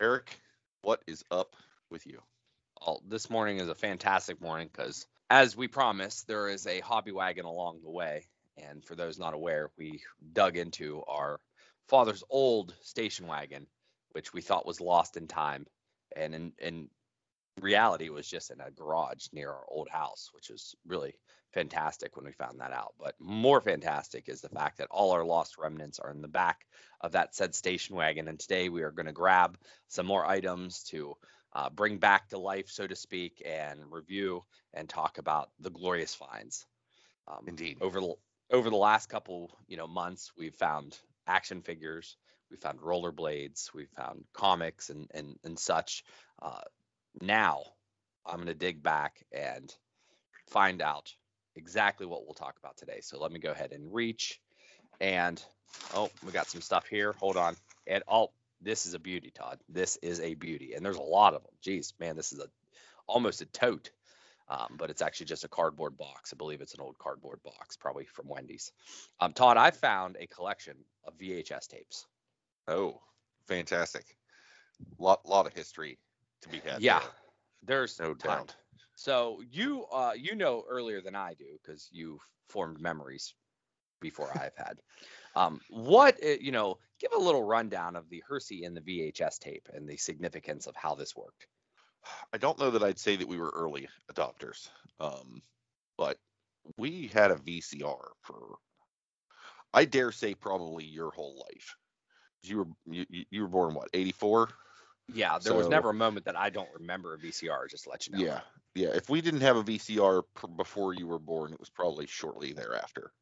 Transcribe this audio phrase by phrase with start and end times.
[0.00, 0.38] Eric,
[0.82, 1.56] what is up
[1.90, 2.20] with you?
[2.80, 7.12] Well, this morning is a fantastic morning because, as we promised, there is a hobby
[7.12, 8.26] wagon along the way.
[8.58, 10.02] And for those not aware, we
[10.34, 11.40] dug into our
[11.88, 13.66] father's old station wagon,
[14.12, 15.66] which we thought was lost in time.
[16.14, 16.88] And in, in
[17.60, 21.14] reality, was just in a garage near our old house, which is really
[21.52, 22.94] fantastic when we found that out.
[22.98, 26.66] But more fantastic is the fact that all our lost remnants are in the back
[27.00, 28.28] of that said station wagon.
[28.28, 29.56] And today we are going to grab
[29.88, 31.16] some more items to
[31.54, 36.14] uh, bring back to life, so to speak, and review and talk about the glorious
[36.14, 36.66] finds.
[37.26, 37.78] Um, Indeed.
[37.80, 38.14] Over the
[38.52, 42.16] over the last couple you know months, we've found action figures,
[42.50, 46.04] we found rollerblades, we found comics and and and such.
[46.42, 46.60] Uh,
[47.20, 47.62] now
[48.24, 49.72] I'm going to dig back and
[50.48, 51.12] find out
[51.54, 53.00] exactly what we'll talk about today.
[53.00, 54.40] So let me go ahead and reach
[55.00, 55.42] and
[55.94, 57.12] oh, we got some stuff here.
[57.14, 57.56] Hold on.
[57.86, 59.58] And oh, this is a beauty, Todd.
[59.68, 61.52] This is a beauty, and there's a lot of them.
[61.62, 62.46] Jeez, man, this is a
[63.06, 63.90] almost a tote,
[64.48, 66.32] um, but it's actually just a cardboard box.
[66.32, 68.72] I believe it's an old cardboard box, probably from Wendy's.
[69.20, 72.06] Um, Todd, I found a collection of VHS tapes.
[72.66, 73.00] Oh,
[73.46, 74.04] fantastic.
[74.98, 75.98] Lot lot of history
[76.42, 76.80] to be had.
[76.82, 77.08] yeah, there.
[77.62, 78.38] there's No ton.
[78.38, 78.56] doubt.
[78.94, 83.34] So you uh, you know earlier than I do because you formed memories
[84.00, 84.78] before I've had.
[85.34, 89.38] Um, what uh, you know, give a little rundown of the Hersey and the VHS
[89.38, 91.46] tape and the significance of how this worked.
[92.32, 95.42] I don't know that I'd say that we were early adopters, um,
[95.98, 96.16] but
[96.78, 98.56] we had a VCR for,
[99.74, 101.76] I dare say, probably your whole life.
[102.42, 104.48] You were you, you- you were born what, 84?
[105.12, 107.68] Yeah, there was never a moment that I don't remember a VCR.
[107.68, 108.24] Just to let you know.
[108.24, 108.40] Yeah,
[108.74, 108.88] yeah.
[108.88, 112.52] If we didn't have a VCR pr- before you were born, it was probably shortly
[112.52, 113.12] thereafter.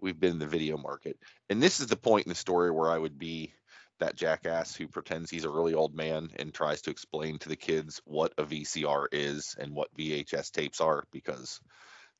[0.00, 1.16] We've been in the video market,
[1.48, 3.54] and this is the point in the story where I would be
[4.00, 7.56] that jackass who pretends he's a really old man and tries to explain to the
[7.56, 11.60] kids what a VCR is and what VHS tapes are because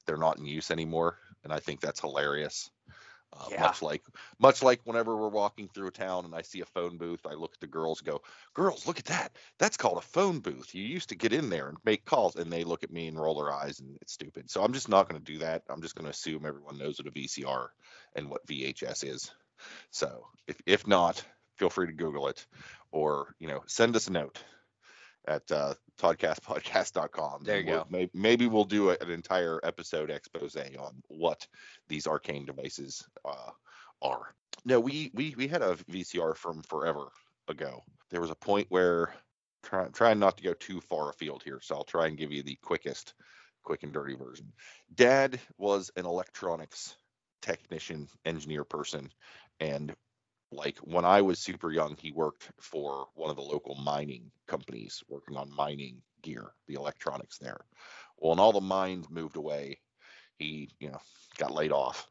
[0.07, 2.71] they're not in use anymore, and I think that's hilarious.
[3.35, 3.57] Uh, Yeah.
[3.57, 4.05] Much like,
[4.39, 7.33] much like whenever we're walking through a town and I see a phone booth, I
[7.33, 8.23] look at the girls, and go,
[8.55, 9.39] "Girls, look at that!
[9.59, 10.75] That's called a phone booth.
[10.75, 13.19] You used to get in there and make calls." And they look at me and
[13.19, 14.51] roll their eyes, and it's stupid.
[14.51, 15.63] So I'm just not going to do that.
[15.71, 17.73] I'm just going to assume everyone knows what a VCR
[18.15, 19.33] and what VHS is.
[19.91, 21.25] So if if not,
[21.59, 22.47] feel free to Google it,
[22.93, 24.45] or you know, send us a note
[25.29, 27.45] at uh, toddcastpodcast.com.
[27.45, 27.87] There you we'll- go.
[27.91, 31.47] may- Maybe we'll do a- an entire episode expose on what
[31.89, 33.51] these arcane devices uh,
[34.01, 34.35] are.
[34.65, 37.09] No, we we we had a VCR from forever
[37.49, 37.83] ago.
[38.11, 39.15] There was a point where
[39.63, 42.43] try, trying not to go too far afield here, so I'll try and give you
[42.43, 43.15] the quickest,
[43.63, 44.53] quick and dirty version.
[44.95, 46.97] Dad was an electronics
[47.41, 49.11] technician, engineer person,
[49.61, 49.95] and
[50.53, 55.03] like when I was super young, he worked for one of the local mining companies,
[55.09, 57.61] working on mining gear, the electronics there.
[58.19, 59.81] Well, when all the mines moved away,
[60.39, 61.01] he you know
[61.39, 62.07] got laid off.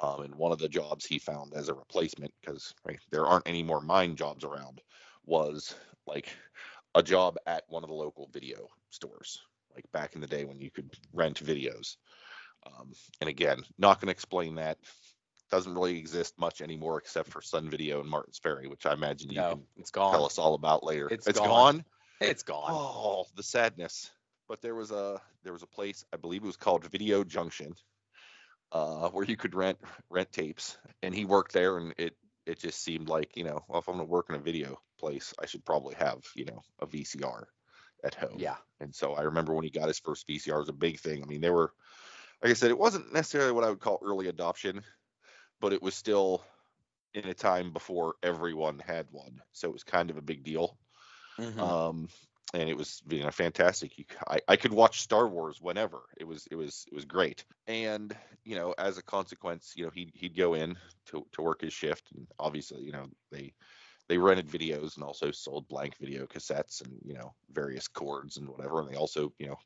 [0.00, 3.48] Um, and one of the jobs he found as a replacement, because right, there aren't
[3.48, 4.80] any more mine jobs around,
[5.24, 5.74] was
[6.06, 6.28] like
[6.94, 9.40] a job at one of the local video stores,
[9.74, 11.96] like back in the day when you could rent videos.
[12.66, 14.78] Um, and again, not going to explain that.
[15.52, 19.30] Doesn't really exist much anymore except for Sun Video and Martin's Ferry, which I imagine
[19.30, 20.10] you No, can it's gone.
[20.10, 21.08] tell us all about later.
[21.10, 21.48] It's it's gone.
[21.48, 21.84] gone.
[22.22, 22.70] It's gone.
[22.70, 24.10] Oh, the sadness.
[24.48, 27.74] But there was a there was a place I believe it was called Video Junction,
[28.72, 32.82] uh, where you could rent rent tapes, and he worked there, and it it just
[32.82, 35.66] seemed like you know, well, if I'm gonna work in a video place, I should
[35.66, 37.44] probably have you know a VCR
[38.04, 38.36] at home.
[38.38, 38.56] Yeah.
[38.80, 41.22] And so I remember when he got his first VCR, it was a big thing.
[41.22, 41.72] I mean, they were,
[42.42, 44.82] like I said, it wasn't necessarily what I would call early adoption,
[45.62, 46.44] but it was still
[47.14, 50.78] in a time before everyone had one, so it was kind of a big deal.
[51.38, 51.72] Mhm.
[51.72, 52.08] um
[52.54, 53.96] and it was you know fantastic.
[53.98, 56.02] You, I, I could watch star wars whenever.
[56.18, 57.46] It was it was it was great.
[57.66, 60.76] And you know as a consequence you know he'd, he'd go in
[61.06, 63.54] to, to work his shift and obviously you know they
[64.08, 68.48] they rented videos and also sold blank video cassettes and you know various cords and
[68.48, 69.56] whatever and they also you know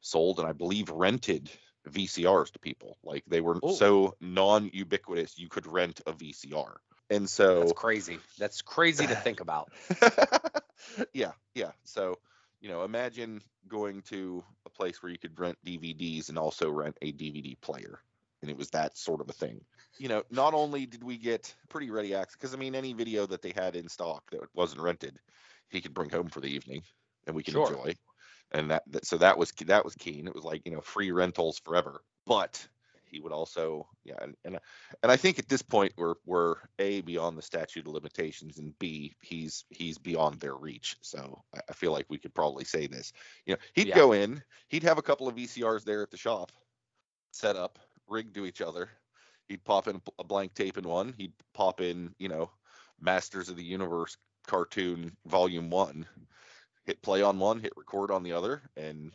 [0.00, 1.50] sold and i believe rented
[1.88, 3.74] vcrs to people like they were Oh.
[3.74, 6.76] so non-ubiquitous you could rent a vcr
[7.10, 8.18] And so That's crazy.
[8.38, 9.70] That's crazy to think about.
[11.12, 11.72] yeah, yeah.
[11.84, 12.18] So,
[12.60, 16.96] you know, imagine going to a place where you could rent DVDs and also rent
[17.02, 17.98] a DVD player.
[18.40, 19.60] And it was that sort of a thing.
[19.98, 23.26] You know, not only did we get pretty ready access, because I mean, any video
[23.26, 25.18] that they had in stock that wasn't rented,
[25.70, 26.82] he could bring home for the evening
[27.26, 27.68] and we can Sure.
[27.68, 27.94] enjoy.
[28.52, 30.26] And that, that, so that was that was keen.
[30.26, 32.02] It was like you know free rentals forever.
[32.26, 32.66] But
[33.12, 34.58] he would also, yeah, and and,
[35.02, 38.76] and I think at this point we're we're a beyond the statute of limitations, and
[38.78, 40.96] b he's he's beyond their reach.
[41.02, 43.12] So I, feel like we could probably say this.
[43.44, 43.96] You know, he'd Yeah.
[43.96, 46.52] go in, he'd have a couple of VCRs there at the shop,
[47.32, 47.78] set up,
[48.08, 48.88] rigged to each other.
[49.48, 51.14] He'd pop in a blank tape in one.
[51.18, 52.50] He'd pop in, you know,
[52.98, 54.16] Masters of the Universe
[54.46, 56.06] cartoon volume one.
[56.84, 59.12] Hit play on one, hit record on the other, and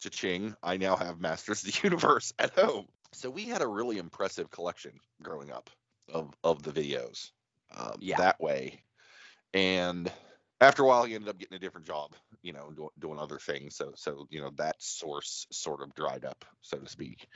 [0.00, 2.86] cha-ching, I now have Masters of the Universe at home.
[3.12, 5.68] So we had a really impressive collection growing up
[6.12, 7.30] of of the videos
[7.76, 8.16] um, Yeah.
[8.18, 8.82] that way.
[9.52, 10.10] And
[10.60, 13.38] after a while, he ended up getting a different job, you know, do, doing other
[13.38, 13.76] things.
[13.76, 17.26] So so you know that source sort of dried up, so to speak.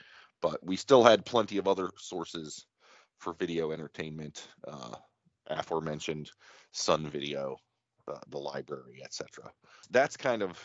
[0.41, 2.67] But we still had plenty of other sources
[3.19, 4.95] for video entertainment, uh,
[5.47, 6.31] aforementioned
[6.73, 7.57] Sun Video,
[8.09, 9.51] uh, the library, etc.
[9.91, 10.59] That's kind of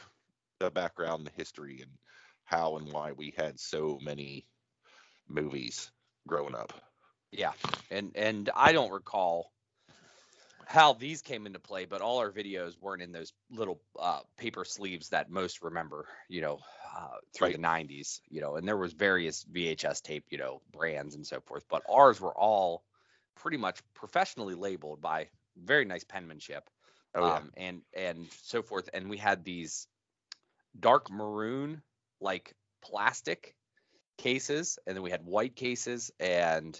[0.60, 1.92] the background, the history, and
[2.46, 4.46] how and why we had so many
[5.28, 5.92] movies
[6.28, 6.74] growing up.
[7.32, 7.54] Yeah,
[7.92, 9.52] and and I don't recall
[10.66, 14.64] how these came into play, but all our videos weren't in those little uh, paper
[14.64, 16.60] sleeves that most remember, you know,
[16.96, 21.16] uh, through the '90s, you know, and there was various VHS tape, you know, brands
[21.16, 22.84] and so forth, but ours were all
[23.36, 26.70] pretty much professionally labeled by very nice penmanship,
[27.16, 29.88] Oh yeah, um, and and so forth, and we had these
[30.80, 31.82] dark maroon
[32.22, 33.56] like plastic
[34.18, 36.80] cases, and then we had white cases and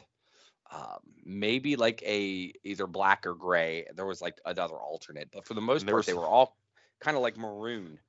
[0.72, 3.86] um, maybe like a either black or gray.
[3.96, 6.58] There was like another alternate, but for the most And part, they were all
[7.00, 8.00] kind of like maroon.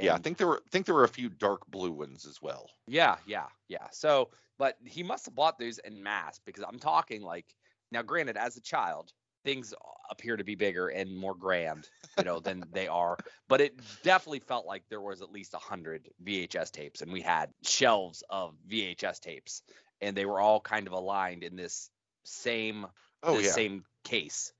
[0.00, 0.14] yeah.
[0.14, 2.70] I think there were I think there were a few dark blue ones as well.
[2.86, 3.88] yeah, yeah, yeah.
[3.90, 7.46] So, but he must have bought those in mass because I'm talking like
[7.92, 8.02] now.
[8.02, 9.12] Granted, as a child,
[9.46, 9.74] things
[10.10, 13.20] appear to be bigger and more grand, you know, than they are.
[13.48, 17.22] But it definitely felt like there was at least a hundred VHS tapes, and we
[17.22, 19.62] had shelves of VHS tapes,
[20.02, 21.90] and they were all kind of aligned in this
[22.24, 22.86] same
[23.22, 24.52] Oh the yeah, same case.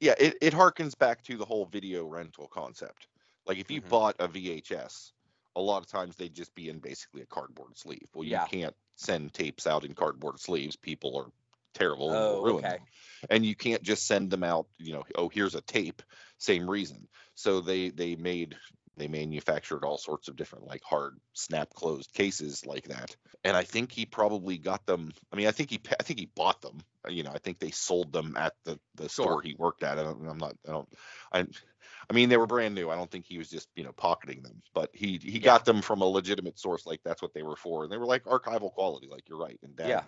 [0.00, 0.14] yeah.
[0.18, 3.08] It it harkens back to the whole video rental concept.
[3.46, 3.82] Like if you Mhm.
[3.82, 5.12] bought a VHS,
[5.56, 8.08] a lot of times they'd just be in basically a cardboard sleeve.
[8.14, 8.48] Well, you Yeah.
[8.48, 10.76] can't send tapes out in cardboard sleeves.
[10.76, 11.30] People are
[11.74, 12.68] terrible and Oh, ruin okay.
[12.68, 12.86] them.
[13.30, 14.66] And you can't just send them out.
[14.78, 16.02] You know, oh here's a tape.
[16.38, 17.08] Same reason.
[17.34, 18.56] So they they made
[18.96, 23.16] they manufactured all sorts of different like hard snap closed cases like that.
[23.44, 25.12] And I think he probably got them.
[25.32, 26.78] I mean, I think he I think he bought them.
[27.08, 29.38] You know, I think they sold them at the the Sure.
[29.38, 29.98] store he worked at.
[29.98, 30.54] I don't, I'm not.
[30.68, 30.88] I don't.
[31.32, 31.46] I.
[32.10, 32.90] I mean, they were brand new.
[32.90, 35.48] I don't think he was just you know pocketing them, but he he Yeah.
[35.48, 36.86] got them from a legitimate source.
[36.86, 39.08] Like that's what they were for, and they were like archival quality.
[39.08, 39.58] Like you're right.
[39.62, 40.04] And dad, Yeah.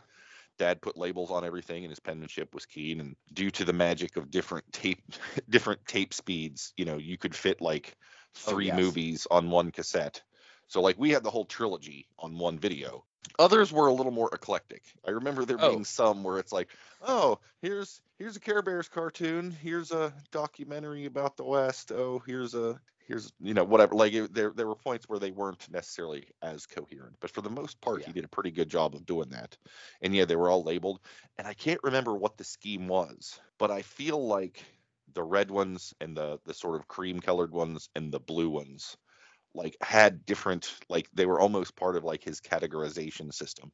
[0.58, 3.00] Dad put labels on everything, and his penmanship was keen.
[3.00, 5.02] And due to the magic of different tape,
[5.48, 7.96] different tape speeds, you know, you could fit like
[8.44, 8.72] Oh, three yes.
[8.72, 10.22] movies on one cassette.
[10.68, 13.04] So like we had the whole trilogy on one video.
[13.38, 14.84] Others were a little more eclectic.
[15.04, 15.58] I remember there Oh.
[15.58, 21.06] being some where it's like, oh, here's here's a Care Bears cartoon, here's a documentary
[21.06, 21.90] about the West.
[21.92, 23.94] Oh, here's a here's you know whatever.
[23.94, 27.50] Like it, there there were points where they weren't necessarily as coherent, but for the
[27.50, 28.04] most part, Yeah.
[28.04, 29.56] he did a pretty good job of doing that.
[30.02, 31.00] And yeah, they were all labeled.
[31.38, 34.64] And I can't remember what the scheme was, but I feel like
[35.12, 38.96] the red ones and the the sort of cream colored ones and the blue ones
[39.54, 43.70] like had different like they were almost part of like his categorization system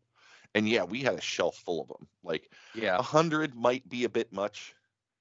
[0.55, 3.01] and yeah we had a shelf full of them like Yeah.
[3.01, 4.75] a hundred might be a bit much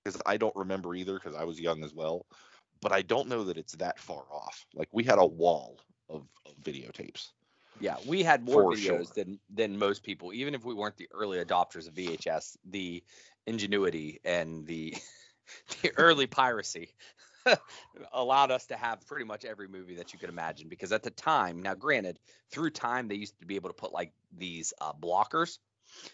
[0.03, 2.25] because i don't remember either because i was young as well
[2.81, 6.27] but i don't know that it's that far off like we had a wall of,
[6.45, 7.31] of videotapes
[7.79, 9.03] Yeah, we had more videos sure.
[9.15, 10.33] than than most people.
[10.33, 13.03] Even if we weren't the early adopters of VHS, the
[13.47, 14.95] ingenuity and the
[15.81, 16.93] the early piracy
[18.13, 20.67] allowed us to have pretty much every movie that you could imagine.
[20.67, 22.19] Because at the time, now granted,
[22.51, 25.59] through time they used to be able to put like these uh, blockers,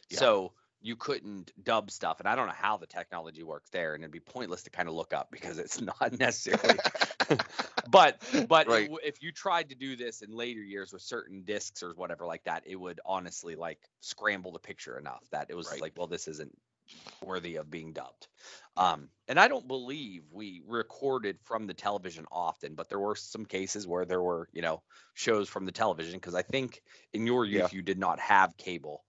[0.10, 0.20] Yeah.
[0.20, 2.20] so you couldn't dub stuff.
[2.20, 4.88] And I don't know how the technology works there, and it'd be pointless to kind
[4.88, 6.80] of look up because it's not necessarily.
[7.88, 8.92] but but Right.
[8.92, 12.26] w- if you tried to do this in later years with certain discs or whatever
[12.26, 15.82] like that, it would honestly like scramble the picture enough that it was Right.
[15.82, 16.56] like, well, this isn't
[17.22, 18.28] worthy of being dubbed.
[18.78, 23.46] Um, and I don't believe we recorded from the television often, but there were some
[23.46, 26.82] cases where there were, you know, shows from the television because I think
[27.14, 27.70] in your youth Yeah.
[27.74, 29.04] you did not have cable.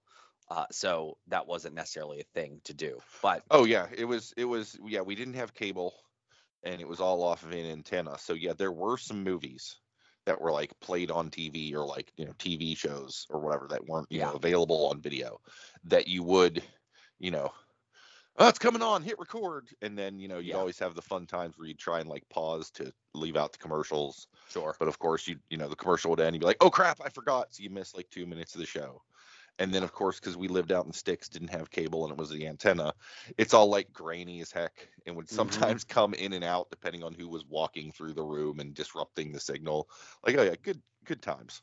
[0.48, 3.02] Uh, so that wasn't necessarily a thing to do.
[3.22, 5.94] But Oh yeah, it was it was yeah, we didn't have cable
[6.64, 8.18] and it was all off of an antenna.
[8.18, 9.80] So yeah, there were some movies
[10.26, 13.86] that were like played on TV or like, you know, TV shows or whatever that
[13.86, 14.24] weren't, you Yeah.
[14.24, 15.38] know, available on video
[15.84, 16.64] that you would,
[17.18, 17.52] you know,
[18.38, 19.68] oh, it's coming on, hit record.
[19.82, 20.56] And then, you know, you'd Yeah.
[20.56, 23.58] always have the fun times where you'd try and like pause to leave out the
[23.58, 24.28] commercials.
[24.48, 24.80] sure.
[24.80, 27.00] But of course, you you know, the commercial would end, you'd be like, oh crap,
[27.02, 27.54] I forgot.
[27.54, 29.02] So you miss like two minutes of the show.
[29.58, 32.18] And then, of course, because we lived out in sticks, didn't have cable, and it
[32.18, 32.92] was the antenna,
[33.38, 35.76] it's all like grainy as heck and would Mhm.
[35.76, 39.32] sometimes come in and out depending on who was walking through the room and disrupting
[39.32, 39.88] the signal.
[40.25, 41.62] Like, oh yeah, good good times.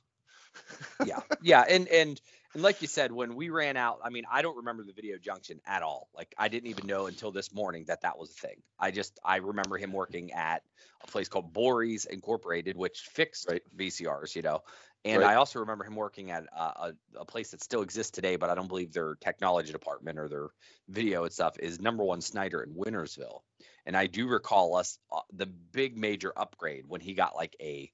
[1.01, 2.21] yeah yeah and and
[2.53, 5.17] and like you said when we ran out i mean i don't remember the video
[5.17, 8.33] junction at all like i didn't even know until this morning that that was a
[8.47, 10.63] thing i just i remember him working at
[11.01, 13.63] a place called Bories incorporated which fixed Right.
[13.75, 14.61] vcrs you know
[15.05, 15.31] and Right.
[15.31, 18.49] i also remember him working at a, a, a place that still exists today but
[18.49, 20.49] i don't believe their technology department or their
[20.89, 23.41] video and stuff is number one snyder in wintersville
[23.85, 27.91] and i do recall us uh, the big major upgrade when he got like a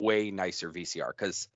[0.00, 1.48] way nicer vcr because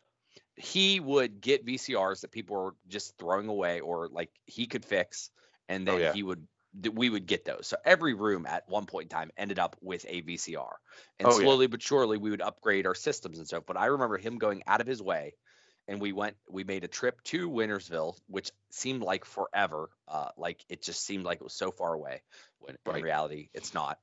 [0.57, 5.31] he would get VCRs that people were just throwing away or like he could fix,
[5.69, 6.13] and Oh, then yeah.
[6.13, 6.47] he would
[6.83, 7.67] th- we would get those.
[7.67, 10.77] So every room at one point in time ended up with a VCR,
[11.19, 11.47] and Oh, yeah.
[11.47, 13.65] slowly but surely we would upgrade our systems and stuff.
[13.67, 15.35] But I remember him going out of his way,
[15.89, 19.91] and we went we made a trip to Wintersville, which seemed like forever.
[20.07, 22.23] Uh, like it just seemed like it was so far away,
[22.59, 23.99] when in reality it's not.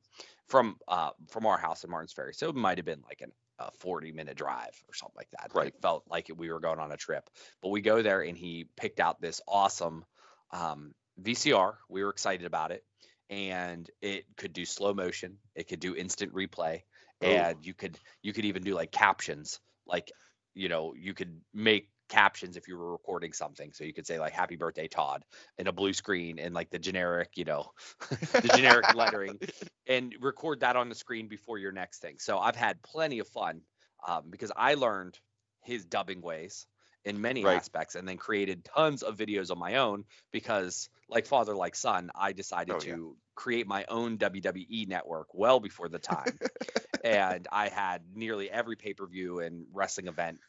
[0.48, 3.32] From uh from our house in Martins Ferry, so it might have been like an
[3.60, 5.52] a 40 minute drive or something like that.
[5.54, 5.68] Right.
[5.68, 7.30] It felt like we were going on a trip.
[7.62, 10.06] But we go there and he picked out this awesome
[10.52, 11.78] um, VCR.
[11.90, 12.84] We were excited about it.
[13.30, 15.38] And it could do slow motion.
[15.56, 16.82] It could do instant replay.
[17.22, 17.28] Oh.
[17.28, 19.60] And you could you could even do like captions.
[19.86, 20.12] Like,
[20.54, 23.74] you know, you could make captions if you were recording something.
[23.74, 25.24] So you could say like happy birthday Todd
[25.58, 27.72] in a blue screen and like the generic, you know,
[28.10, 29.40] the generic lettering
[29.88, 32.16] and record that on the screen before your next thing.
[32.20, 33.62] So I've had plenty of fun
[34.08, 35.20] um, because I learned
[35.64, 36.66] his dubbing ways
[37.08, 37.58] in many Right.
[37.58, 42.12] aspects and then created tons of videos on my own because like father like son
[42.16, 42.96] i decided Oh, yeah.
[42.96, 46.40] to create my own wwe network well before the time
[47.04, 50.40] and i had nearly every pay-per-view and wrestling event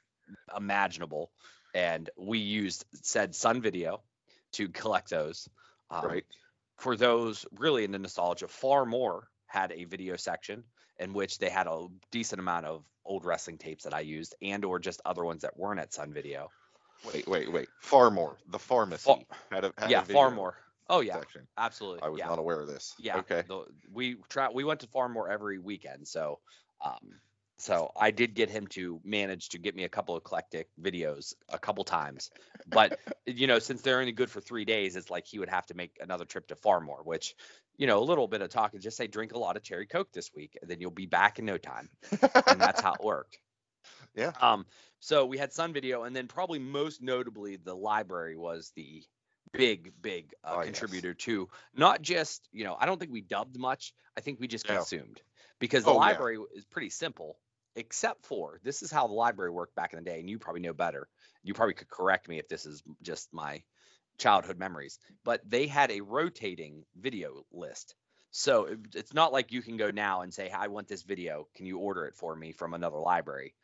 [0.56, 1.32] imaginable
[1.74, 4.02] and we used said sun video
[4.52, 5.48] to collect those
[5.90, 6.24] um, right.
[6.78, 10.64] for those really in the nostalgia, far more had a video section
[10.98, 14.64] in which they had a decent amount of old wrestling tapes that I used and
[14.64, 16.50] or just other ones that weren't at Sun Video.
[17.12, 17.68] Wait, wait, wait.
[17.80, 18.36] Far more.
[18.50, 20.56] The pharmacy had a had yeah, far more.
[20.90, 21.46] Oh yeah, section.
[21.56, 22.02] absolutely.
[22.02, 22.26] I was yeah.
[22.26, 22.94] not aware of this.
[22.98, 23.18] Yeah.
[23.18, 23.42] Okay.
[23.46, 26.38] the- we try we went to Farmore every weekend, so
[26.84, 27.20] um
[27.58, 31.34] so I did get him to manage to get me a couple of eclectic videos
[31.48, 32.30] a couple times.
[32.66, 32.94] But
[33.26, 35.74] you know, since they're only good for three days, it's like he would have to
[35.74, 37.34] make another trip to Farmore, which
[37.76, 39.86] you know, a little bit of talk and just say drink a lot of cherry
[39.86, 41.88] coke this week, and then you'll be back in no time.
[42.48, 43.38] And that's how it worked.
[44.14, 44.32] Yeah.
[44.40, 44.66] Um,
[45.00, 49.04] so we had Sun Video, and then probably most notably, the library was the
[49.52, 50.64] big, big uh, Oh, yes.
[50.64, 52.76] contributor to not just you know.
[52.78, 53.94] I don't think we dubbed much.
[54.16, 54.74] I think we just No.
[54.74, 55.22] consumed
[55.60, 56.00] because the Oh, yeah.
[56.00, 57.38] library is pretty simple,
[57.76, 60.62] except for this is how the library worked back in the day, and you probably
[60.62, 61.08] know better.
[61.42, 63.62] You probably could correct me if this is just my
[64.18, 67.94] childhood memories, but they had a rotating video list.
[68.30, 71.48] So it, it's not like you can go now and say, I want this video.
[71.54, 73.54] Can you order it for me from another library?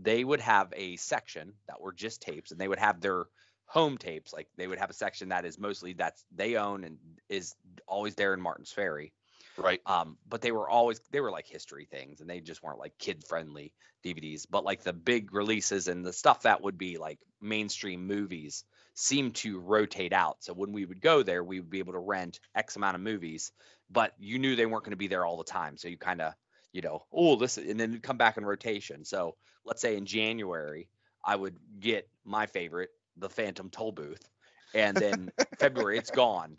[0.00, 3.26] They would have a section that were just tapes and they would have their
[3.66, 4.32] home tapes.
[4.32, 7.54] Like they would have a section that is mostly that's they own and is
[7.86, 9.12] always there in Martin's Ferry.
[9.56, 9.80] Right.
[9.86, 12.96] Um, but they were always they were like history things and they just weren't like
[12.98, 13.72] kid friendly
[14.04, 14.46] DVDs.
[14.48, 19.34] But like the big releases and the stuff that would be like mainstream movies seemed
[19.36, 20.42] to rotate out.
[20.42, 23.00] So when we would go there, we would be able to rent X amount of
[23.00, 23.52] movies,
[23.90, 25.76] but you knew they weren't going to be there all the time.
[25.76, 26.34] So you kind of,
[26.72, 29.04] you know, oh, listen, and then come back in rotation.
[29.04, 30.88] So let's say in January,
[31.24, 34.28] I would get my favorite, the Phantom Toll Booth,
[34.74, 36.58] and then February it's gone.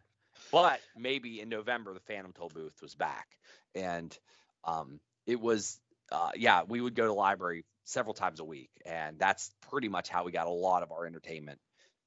[0.54, 3.28] But maybe in November the Phantom Toll Booth was back,
[3.74, 4.16] and
[4.64, 5.80] um, it was,
[6.12, 10.10] uh, yeah, we would go to library several times a week, and that's pretty much
[10.10, 11.60] how we got a lot of our entertainment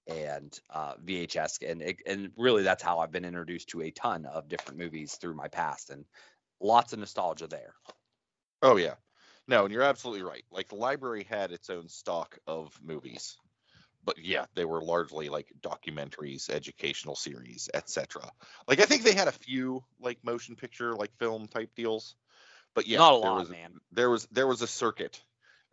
[0.06, 4.26] and uh, VHS, and it, and really that's how I've been introduced to a ton
[4.26, 6.04] of different movies through my past, and
[6.60, 7.74] lots of nostalgia there.
[8.62, 8.94] Oh yeah.
[9.48, 10.44] No, and you're absolutely right.
[10.52, 13.36] Like the library had its own stock of movies.
[14.06, 18.22] But yeah, they were largely like documentaries, educational series, etc.
[18.68, 22.14] Like I think they had a few like motion picture like film type deals.
[22.74, 23.74] But yeah, Not a there lot, was man.
[23.92, 25.20] there was there was a circuit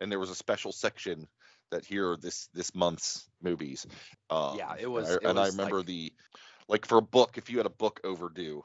[0.01, 1.27] and there was a special section
[1.69, 3.85] that here are this this month's movies.
[4.29, 6.13] Um, Yeah, it was- And I, and I remember like- the
[6.67, 8.63] like for a book, if you had a book overdue,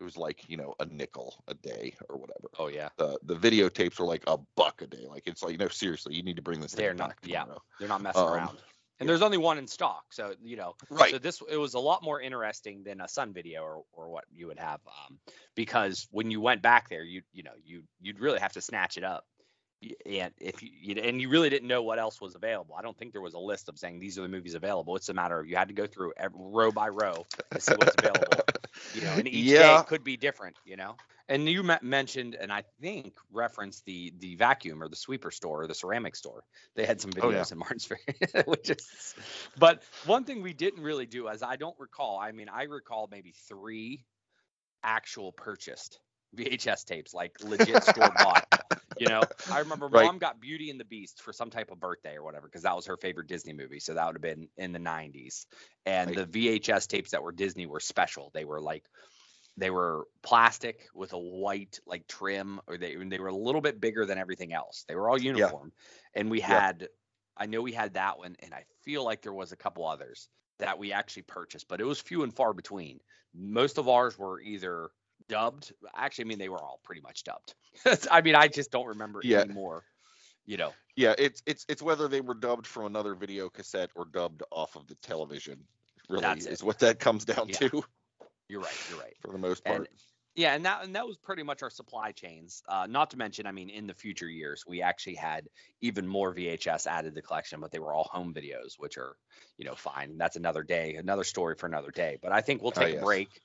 [0.00, 2.48] it was like you know a nickel a day or whatever.
[2.58, 5.06] Oh yeah, The the videotapes were like a buck a day.
[5.08, 6.74] Like it's like no seriously, you need to bring this.
[6.74, 7.44] thing They're not- back yeah.
[7.78, 8.58] they're not messing Um, around.
[9.00, 10.74] And there's only one in stock, so you know.
[10.90, 11.12] Right.
[11.12, 14.24] So this it was a lot more interesting than a Sun video or, or what
[14.32, 15.18] you would have, um,
[15.54, 18.96] because when you went back there, you you know you you'd really have to snatch
[18.96, 19.24] it up,
[20.04, 22.74] and if you, you and you really didn't know what else was available.
[22.76, 24.96] I don't think there was a list of saying these are the movies available.
[24.96, 27.74] It's a matter of you had to go through every, row by row to see
[27.74, 28.42] what's available.
[28.92, 29.54] You know, and each Yeah.
[29.54, 30.56] day could be different.
[30.64, 30.98] You know.
[31.28, 35.62] And you me- mentioned, and I think referenced the the vacuum or the sweeper store
[35.62, 36.44] or the ceramic store.
[36.74, 37.36] They had some Oh, yeah.
[37.36, 37.98] videos in Martinsville,
[38.46, 39.14] which is.
[39.56, 43.08] But one thing we didn't really do, as I don't recall, I mean, I recall
[43.10, 44.06] maybe three
[44.82, 46.00] actual purchased
[46.34, 48.44] VHS tapes, like legit store bought.
[48.98, 50.12] You know, I remember Right.
[50.12, 52.74] mom got Beauty and the Beast for some type of birthday or whatever, because that
[52.74, 53.78] was her favorite Disney movie.
[53.80, 55.46] So that would have been in the 90s.
[55.86, 56.16] And Right.
[56.16, 58.30] the VHS tapes that were Disney were special.
[58.34, 58.88] They were like,
[59.56, 63.80] they were plastic with a white like trim, or they they were a little bit
[63.80, 64.84] bigger than everything else.
[64.86, 65.72] They were all uniform,
[66.14, 66.62] and we Yeah.
[66.62, 66.88] had,
[67.36, 70.28] I know we had that one, and I feel like there was a couple others
[70.58, 73.00] that we actually purchased, but it was few and far between.
[73.34, 74.90] Most of ours were either
[75.28, 75.72] dubbed.
[75.94, 77.54] Actually, I mean they were all pretty much dubbed.
[78.10, 79.44] I mean I just don't remember Yeah.
[79.44, 79.84] anymore.
[80.46, 84.04] You know, Yeah, it's it's it's whether they were dubbed from another video cassette or
[84.04, 85.66] dubbed off of the television.
[86.08, 86.62] Really That's is it.
[86.62, 87.60] what that comes down Yeah.
[87.60, 87.82] to
[88.48, 88.80] you're right.
[88.86, 89.16] You're right.
[89.20, 89.90] for the most And part.
[90.34, 92.62] yeah, and that and that was pretty much our supply chains.
[92.68, 95.48] Uh, not to mention, I mean, in the future years, we actually had
[95.80, 99.16] even more VHS added to the collection, but they were all home videos, which are,
[99.58, 100.16] you know, fine.
[100.18, 102.18] That's another day, another story for another day.
[102.22, 102.98] But I think we'll Ah, take a yes.
[102.98, 103.40] break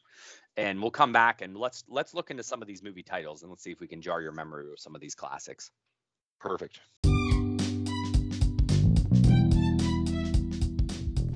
[0.58, 3.50] and we'll come back and let's let's look into some of these movie titles and
[3.50, 5.72] let's see if we can jar your memory with some of these classics.
[6.40, 6.80] Perfect.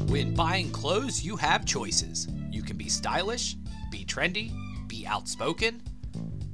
[0.10, 2.28] When buying clothes, you have choices.
[2.52, 3.56] You can be stylish,
[3.92, 4.52] be trendy,
[4.88, 5.82] be outspoken,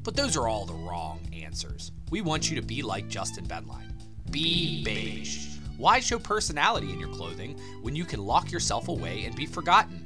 [0.04, 1.92] but those are all the wrong answers.
[2.10, 3.92] We want you to be like Justin Benline.
[4.32, 5.58] Be beige.
[5.78, 10.03] Why show personality in your clothing when you can lock yourself away and be forgotten?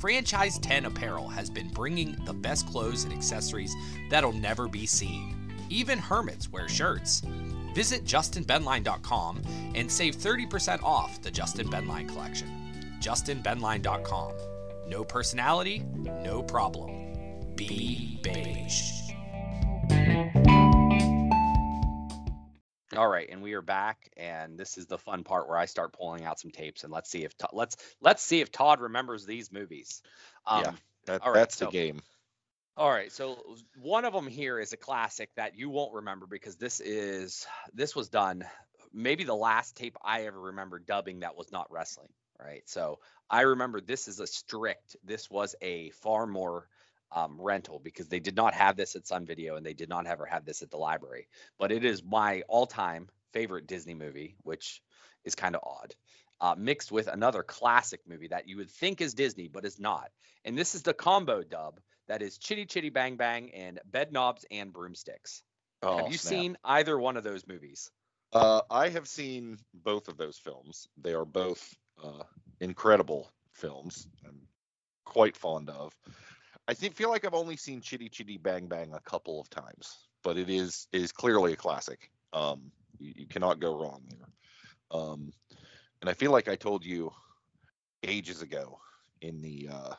[0.00, 3.76] Franchise 10 Apparel has been bringing the best clothes and accessories
[4.08, 5.36] that'll never be seen.
[5.68, 7.20] Even hermits wear shirts.
[7.74, 9.42] Visit justinbenline.com
[9.74, 12.48] and save 30% off the Justin Benline collection.
[13.02, 14.32] justinbenline.com.
[14.88, 17.54] No personality, no problem.
[17.54, 18.99] Be beige.
[22.96, 25.92] All right, and we are back, and this is the fun part where I start
[25.92, 29.24] pulling out some tapes, and let's see if Todd, let's let's see if Todd remembers
[29.24, 30.02] these movies.
[30.46, 30.72] Um, Yeah.
[31.06, 32.02] That, right, that's so- the game.
[32.76, 36.56] All right, so one of them here is a classic that you won't remember because
[36.56, 38.44] this is this was done
[38.92, 42.62] maybe the last tape I ever remember dubbing that was not wrestling, right?
[42.66, 42.98] So
[43.28, 44.96] I remember this is a strict.
[45.04, 46.68] This was a far more
[47.12, 50.06] um, rental because they did not have this at Sun Video and they did not
[50.06, 51.28] ever have this at the library.
[51.58, 54.82] But it is my all-time favorite Disney movie, which
[55.24, 55.94] is kind of odd.
[56.40, 60.10] Uh, mixed with another classic movie that you would think is Disney, but is not.
[60.44, 64.46] And this is the combo dub that is Chitty Chitty Bang Bang and Bed Knobs
[64.50, 65.42] and Broomsticks.
[65.82, 66.30] Oh, Have you snap.
[66.30, 67.90] seen either one of those movies?
[68.32, 70.88] Uh, I have seen both of those films.
[70.96, 72.22] They are both uh,
[72.60, 74.06] incredible films.
[74.26, 74.40] I'm
[75.04, 75.92] quite fond of.
[76.70, 80.06] I think feel like I've only seen Chitty Chitty Bang Bang a couple of times,
[80.22, 82.12] but it is is clearly a classic.
[82.32, 84.28] Um, you, you cannot go wrong there.
[84.92, 85.32] Um,
[86.00, 87.10] and I feel like I told you
[88.04, 88.78] ages ago
[89.20, 89.94] in the uh,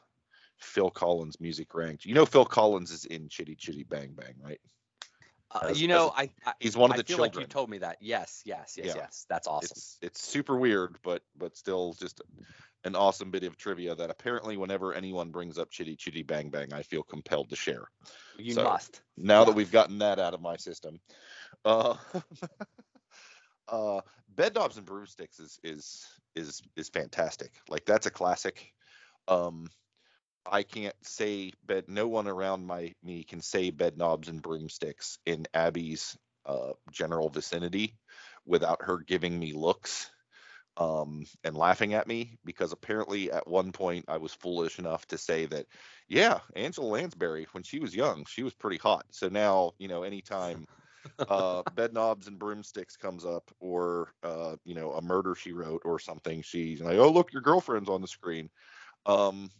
[0.59, 2.05] Phil Collins music ranked.
[2.05, 4.61] You know Phil Collins is in Chitty Chitty Bang Bang, right?
[5.53, 7.41] Uh, you know, as I, I He's one of I the feel children.
[7.41, 7.97] like you told me that.
[7.99, 8.93] Yes, yes, yes, Yeah.
[8.95, 9.25] yes.
[9.27, 9.75] That's awesome.
[9.75, 12.21] It's it's super weird, but but still just
[12.83, 16.73] an awesome bit of trivia that apparently whenever anyone brings up Chitty Chitty Bang Bang,
[16.73, 17.85] I feel compelled to share.
[18.37, 19.01] you so- must.
[19.17, 20.99] Now that we've gotten that out of my system,
[21.63, 21.95] uh,
[23.67, 27.51] uh, Bed Knobs and Broomsticks is is is is fantastic.
[27.69, 28.73] Like that's a classic.
[29.27, 29.67] Um,
[30.45, 31.85] I can't say bed.
[31.87, 37.29] No one around my me can say Bed Knobs and Broomsticks in Abby's uh, general
[37.29, 37.95] vicinity
[38.45, 40.09] without her giving me looks
[40.77, 45.17] um, and laughing at me because apparently at one point I was foolish enough to
[45.17, 45.67] say that,
[46.07, 49.05] yeah, Angela Lansbury when she was young, she was pretty hot.
[49.11, 50.65] So now you know anytime
[51.27, 55.81] uh, Bed Knobs and Broomsticks comes up or uh, you know a Murder She Wrote
[55.85, 58.49] or something, she's like, oh look, your girlfriend's on the screen.
[59.05, 59.51] Um,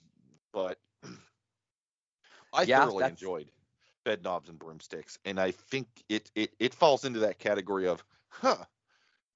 [0.54, 0.78] but
[2.54, 3.52] I Yeah, thoroughly that's- enjoyed
[4.04, 8.04] Bed Knobs and Broomsticks, and I think it it it falls into that category of,
[8.30, 8.64] huh,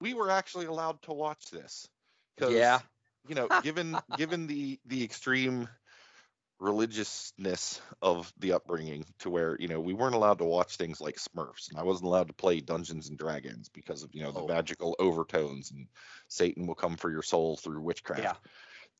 [0.00, 1.88] we were actually allowed to watch this.
[2.38, 2.80] 'Cause, Yeah.
[3.28, 5.68] You know, given given the the extreme
[6.58, 11.16] religiousness of the upbringing to where you know we weren't allowed to watch things like
[11.16, 14.46] smurfs and i wasn't allowed to play dungeons and dragons because of you know Oh.
[14.46, 15.86] the magical overtones and
[16.28, 18.36] satan will come for your soul through witchcraft Yeah.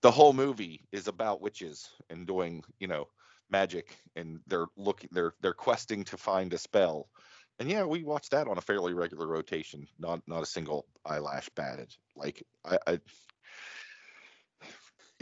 [0.03, 3.09] the whole movie is about witches and doing you know
[3.49, 7.09] magic and they're looking they're they're questing to find a spell
[7.59, 11.49] and yeah we watched that on a fairly regular rotation not not a single eyelash
[11.51, 13.03] batted like i, I it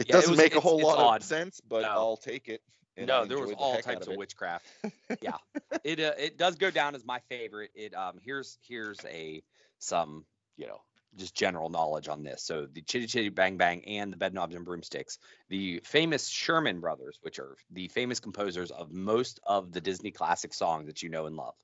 [0.07, 1.21] Yeah, doesn't was- make a whole lot odd.
[1.21, 1.87] of sense but No.
[1.89, 2.61] i'll take it
[2.97, 4.65] no, there was the all types of of witchcraft.
[5.21, 5.35] yeah,
[5.83, 7.71] it uh, it does go down as my favorite.
[7.75, 9.43] It um here's here's a
[9.79, 10.79] some you know
[11.17, 12.41] just general knowledge on this.
[12.43, 15.17] So the Chitty Chitty Bang Bang and the Bedknobs and Broomsticks,
[15.49, 20.53] the famous Sherman Brothers, which are the famous composers of most of the Disney classic
[20.53, 21.55] songs that you know and love,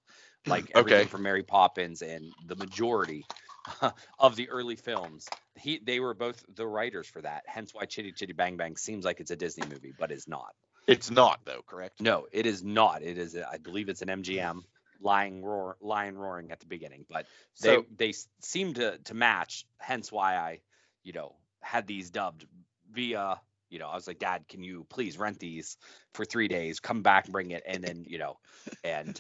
[0.47, 1.08] like everything Okay.
[1.08, 3.27] from Mary Poppins and the majority
[4.19, 5.27] of the early films.
[5.56, 7.43] He they were both the writers for that.
[7.47, 10.54] Hence why Chitty Chitty Bang Bang seems like it's a Disney movie, but is not.
[10.88, 13.04] it's not though correct No, it is not.
[13.04, 14.63] It is, I believe it's an MGM
[14.99, 17.27] lying roar, lion roaring at the beginning, but
[17.60, 19.65] they so they seem to to match.
[19.80, 20.62] Hence why I,
[21.04, 22.45] you know, had these dubbed
[22.91, 23.39] via.
[23.69, 25.77] You know, I was like, Dad, can you please rent these
[26.13, 26.80] for three days?
[26.82, 28.38] Come back, bring it, and then you know,
[28.84, 29.19] and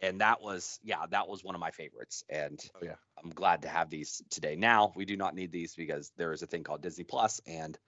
[0.00, 2.94] and that was yeah, that was one of my favorites, and Oh, yeah.
[3.22, 4.56] I'm glad to have these today.
[4.56, 7.78] Now we do not need these because there is a thing called Disney Plus, and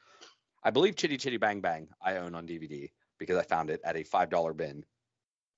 [0.62, 3.96] I believe Chitty Chitty Bang Bang I own on DVD because I found it at
[3.96, 4.84] a five dollar bin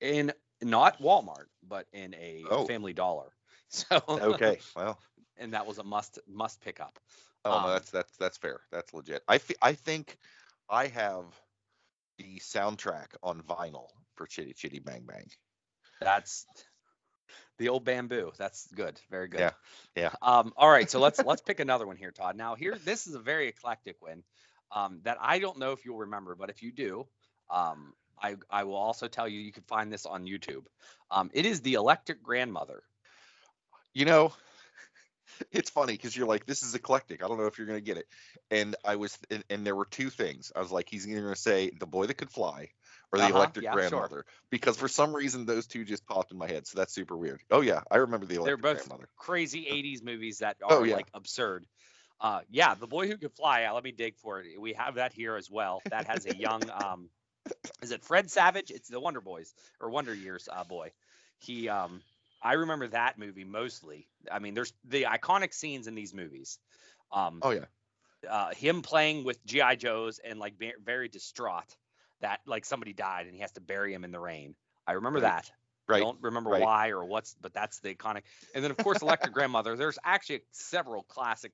[0.01, 2.65] in not Walmart, but in a Oh.
[2.67, 3.33] Family Dollar.
[3.69, 4.99] So okay well
[5.39, 6.99] and that was a must must pick up.
[7.47, 8.61] Oh Um, no, that's that's that's fair.
[8.71, 9.23] That's legit.
[9.27, 10.19] I fe- I think
[10.69, 11.25] I have
[12.19, 15.27] the soundtrack on vinyl for Chitty Chitty Bang Bang.
[16.05, 16.47] That's
[17.59, 18.33] the old bamboo.
[18.39, 19.01] That's good.
[19.11, 19.41] Very good.
[19.41, 19.51] Yeah,
[19.97, 20.11] yeah.
[20.21, 22.37] Um, all right, so let's let's pick another one here, Todd.
[22.37, 24.23] Now here, this is a very eclectic one
[24.75, 27.07] um, that I don't know if you'll remember, but if you do,
[27.51, 30.65] um, I I will also tell you you can find this on YouTube.
[31.11, 32.83] Um, it is the Electric Grandmother.
[33.95, 34.33] You know,
[35.53, 37.23] it's funny because you're like, this is eclectic.
[37.23, 38.07] I don't know if you're gonna get it.
[38.51, 40.53] And I was, and, and there were two things.
[40.55, 42.71] I was like, he's either gonna say the boy that could fly
[43.13, 44.11] or the Uh-huh, electric yeah, sure.
[44.11, 46.67] grandmother because for some reason those two just popped in my head.
[46.67, 47.43] So that's super weird.
[47.51, 49.09] Oh yeah, I remember the electric They're both grandmother.
[49.17, 50.99] crazy '80s movies that are Oh, yeah.
[50.99, 51.67] like absurd.
[52.21, 53.65] Uh, yeah, The Boy Who Could Fly.
[53.65, 54.61] Uh, let me dig for it.
[54.61, 55.85] We have that here as well.
[55.91, 57.11] That has a young, um,
[57.83, 58.71] is it Fred Savage?
[58.71, 60.93] It's the Wonder Boys or Wonder Years uh, boy.
[61.39, 62.05] He, um,
[62.43, 64.09] I remember that movie mostly.
[64.31, 66.59] I mean, there's the iconic scenes in these movies.
[67.13, 67.67] Um, Oh yeah,
[68.29, 71.77] uh, him playing with GI Joes and like be- very distraught
[72.23, 74.55] that like somebody died and he has to bury him in the rain.
[74.87, 75.31] I remember Right.
[75.45, 75.51] that.
[75.89, 75.97] right.
[75.99, 76.63] I Don't remember right.
[76.63, 78.23] why or what's, but that's the iconic.
[78.55, 79.77] And then of course, Electric Grandmother.
[79.77, 81.53] There's actually several classic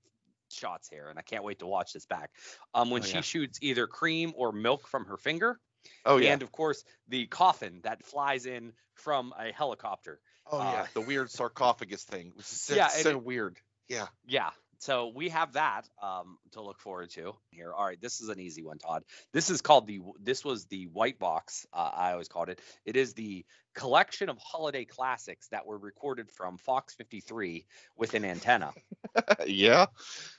[0.50, 2.30] shots here, and I can't wait to watch this back.
[2.72, 3.20] Um, when Oh, she yeah.
[3.22, 5.58] shoots either cream or milk from her finger,
[6.04, 6.32] Oh yeah.
[6.32, 10.20] and of course the coffin that flies in from a helicopter.
[10.50, 10.82] oh yeah.
[10.82, 12.32] uh, the weird sarcophagus thing.
[12.40, 13.58] So, Yeah, so it- weird.
[13.88, 14.06] Yeah.
[14.26, 14.50] Yeah.
[14.78, 17.72] So we have that um, to look forward to here.
[17.72, 19.02] All right, this is an easy one, Todd.
[19.32, 20.00] This is called the.
[20.20, 21.66] This was the white box.
[21.72, 22.60] Uh, I always called it.
[22.84, 28.24] It is the collection of holiday classics that were recorded from Fox 53 with an
[28.24, 28.72] antenna.
[29.46, 29.86] yeah.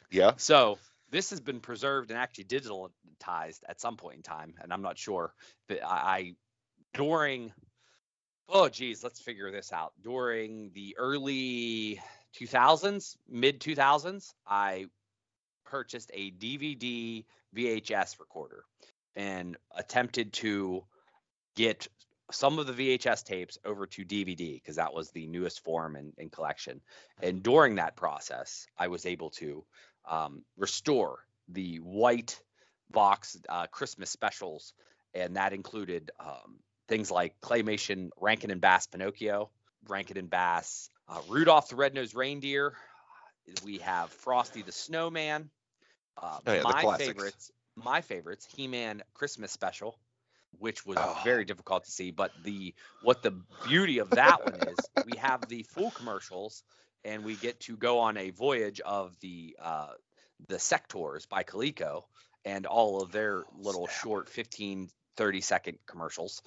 [0.10, 0.34] Yeah.
[0.38, 0.78] So
[1.12, 4.98] this has been preserved and actually digitalized at some point in time, and I'm not
[4.98, 5.34] sure.
[5.68, 6.34] But I, I
[6.94, 7.52] during
[8.48, 9.94] oh geez, let's figure this out.
[10.02, 12.00] During the early
[12.38, 14.88] 2000s, mid 2000s, I
[15.66, 18.64] purchased a DVD VHS recorder
[19.16, 20.84] and attempted to
[21.56, 21.88] get
[22.32, 26.14] some of the VHS tapes over to DVD because that was the newest form and,
[26.18, 26.82] and collection.
[27.22, 29.64] And during that process, I was able to
[30.08, 32.40] um, restore the white
[32.92, 34.74] box uh, Christmas specials,
[35.14, 39.50] and that included um, things like claymation Rankin and Bass Pinocchio,
[39.88, 42.74] Rankin and Bass uh, Rudolph the Red-Nosed Reindeer.
[43.64, 45.50] We have Frosty the Snowman.
[46.22, 49.98] Uh, Oh, yeah, my favorites, my favorites, He-Man Christmas special,
[50.60, 51.18] which was Oh.
[51.24, 52.12] very difficult to see.
[52.12, 53.32] But the what the
[53.68, 56.64] beauty of that one is, we have the full commercials,
[57.06, 59.94] and we get to go on a voyage of the uh,
[60.48, 62.04] the Sectaurs by Coleco
[62.46, 64.02] and all of their little snap.
[64.04, 66.42] short 15, 30 second commercials,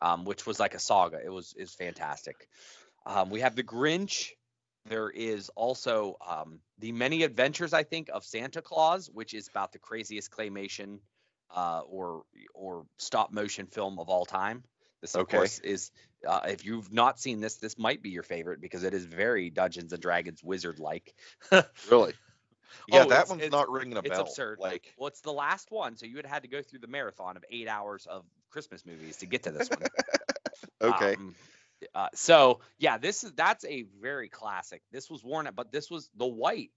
[0.00, 1.18] um, which was like a saga.
[1.24, 2.48] It was is fantastic.
[3.06, 4.32] Um, we have the Grinch.
[4.88, 9.72] There is also um, the Many Adventures, I think, of Santa Claus, which is about
[9.72, 10.98] the craziest claymation
[11.54, 12.22] uh, or
[12.54, 14.62] or stop motion film of all time.
[15.00, 15.36] This, of Okay.
[15.38, 15.90] course, is
[16.26, 19.48] Uh, if you've not seen this, this might be your favorite because it is very
[19.50, 21.14] Dungeons and Dragons wizard like.
[21.90, 22.14] Really?
[22.88, 24.22] Yeah, Oh, that it's- one's it's- not ringing a it's bell.
[24.22, 24.58] absurd.
[24.58, 26.88] Like, well, it's the last one, so you would have had to go through the
[26.88, 29.82] marathon of eight hours of Christmas movies to get to this one.
[30.82, 31.34] okay, Um,
[31.94, 34.82] uh, so yeah, this is that's a very classic.
[34.92, 36.70] This was worn, out, but this was the white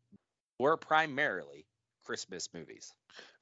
[0.59, 1.65] were primarily
[2.05, 2.93] Christmas movies.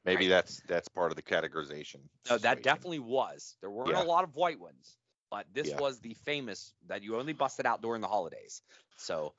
[0.05, 0.29] maybe right.
[0.29, 1.99] that's that's part of the categorization.
[2.29, 3.57] No, that definitely was.
[3.61, 4.03] There weren't Yeah.
[4.03, 4.97] a lot of white ones,
[5.29, 5.79] but this Yeah.
[5.79, 8.61] was the famous that you only busted out during the holidays.
[8.97, 9.33] So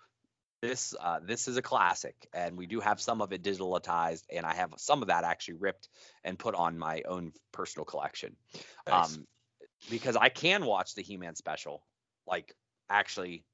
[0.60, 4.44] this uh, this is a classic, and we do have some of it digitalized, and
[4.44, 5.88] I have some of that actually ripped
[6.24, 8.36] and put on my own personal collection.
[8.86, 9.16] Nice.
[9.16, 9.26] Um,
[9.88, 11.84] because I can watch the He-Man special.
[12.28, 12.54] Like
[12.90, 13.46] actually,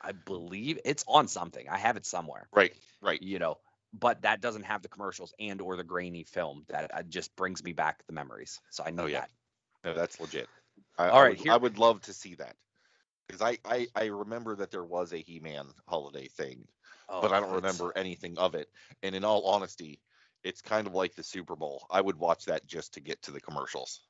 [0.00, 1.68] I believe it's on something.
[1.68, 3.20] I have it somewhere right, right.
[3.20, 3.56] you know
[3.94, 7.64] but that doesn't have the commercials and or the grainy film that uh, just brings
[7.64, 9.20] me back the memories so i know Oh, yeah.
[9.20, 9.30] that
[9.84, 10.50] No, that's legit.
[10.98, 12.56] I, All I right, would, here- I would love to see that
[13.26, 16.68] because I, I I remember that there was a He-Man holiday thing,
[17.08, 18.68] oh, but I don't remember anything of it.
[19.02, 20.02] And in all honesty,
[20.44, 21.86] it's kind of like the Super Bowl.
[21.90, 24.07] I would watch that just to get to the commercials.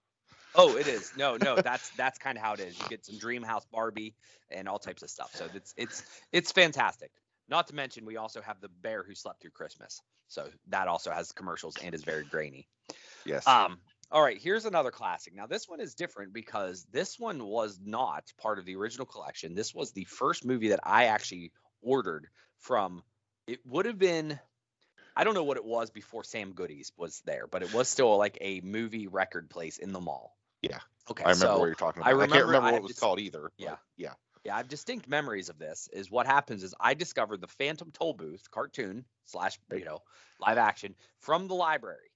[0.54, 3.18] Oh it is no no that's that's kind of how it is you get some
[3.18, 4.14] dream house barbie
[4.50, 7.10] and all types of stuff so it's it's it's fantastic
[7.48, 11.10] not to mention we also have the bear who slept through christmas so that also
[11.10, 12.66] has commercials and is very grainy
[13.24, 13.46] Yes.
[13.46, 13.78] Um,
[14.10, 15.34] all right, here's another classic.
[15.34, 19.54] Now, this one is different because this one was not part of the original collection.
[19.54, 23.02] This was the first movie that I actually ordered from.
[23.46, 24.38] It would have been,
[25.14, 28.16] I don't know what it was before Sam Goody's was there, but it was still
[28.16, 30.37] like a movie record place in the mall.
[30.62, 30.78] Yeah.
[31.10, 31.24] Okay.
[31.24, 32.22] I remember so, what you're talking I about.
[32.22, 33.50] I, can't remember remember I what it was this- called either.
[33.56, 33.76] Yeah.
[33.96, 34.12] Yeah.
[34.44, 35.88] yeah, I have distinct memories of this.
[35.92, 40.00] Is what happens is I discovered the Phantom Toll Booth cartoon slash you know
[40.40, 42.10] live action from the library.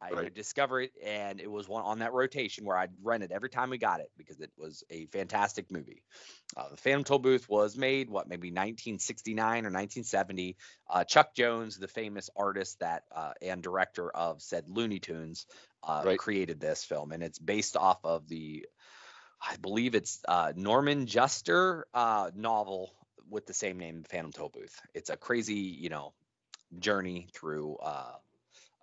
[0.00, 0.34] I Right.
[0.34, 3.70] discover it, and it was one on that rotation where I'd rent it every time
[3.70, 6.02] we got it because it was a fantastic movie.
[6.56, 10.56] Uh, the Phantom Toll Booth was made what maybe 1969 or 1970.
[10.88, 15.46] Uh, Chuck Jones, the famous artist that uh, and director of said Looney Tunes,
[15.82, 16.18] uh, Right.
[16.18, 18.66] created this film, and it's based off of the
[19.40, 22.92] I believe it's uh, Norton Juster uh, novel
[23.28, 24.80] with the same name, Phantom Toll Booth.
[24.94, 26.12] It's a crazy, you know,
[26.78, 27.76] journey through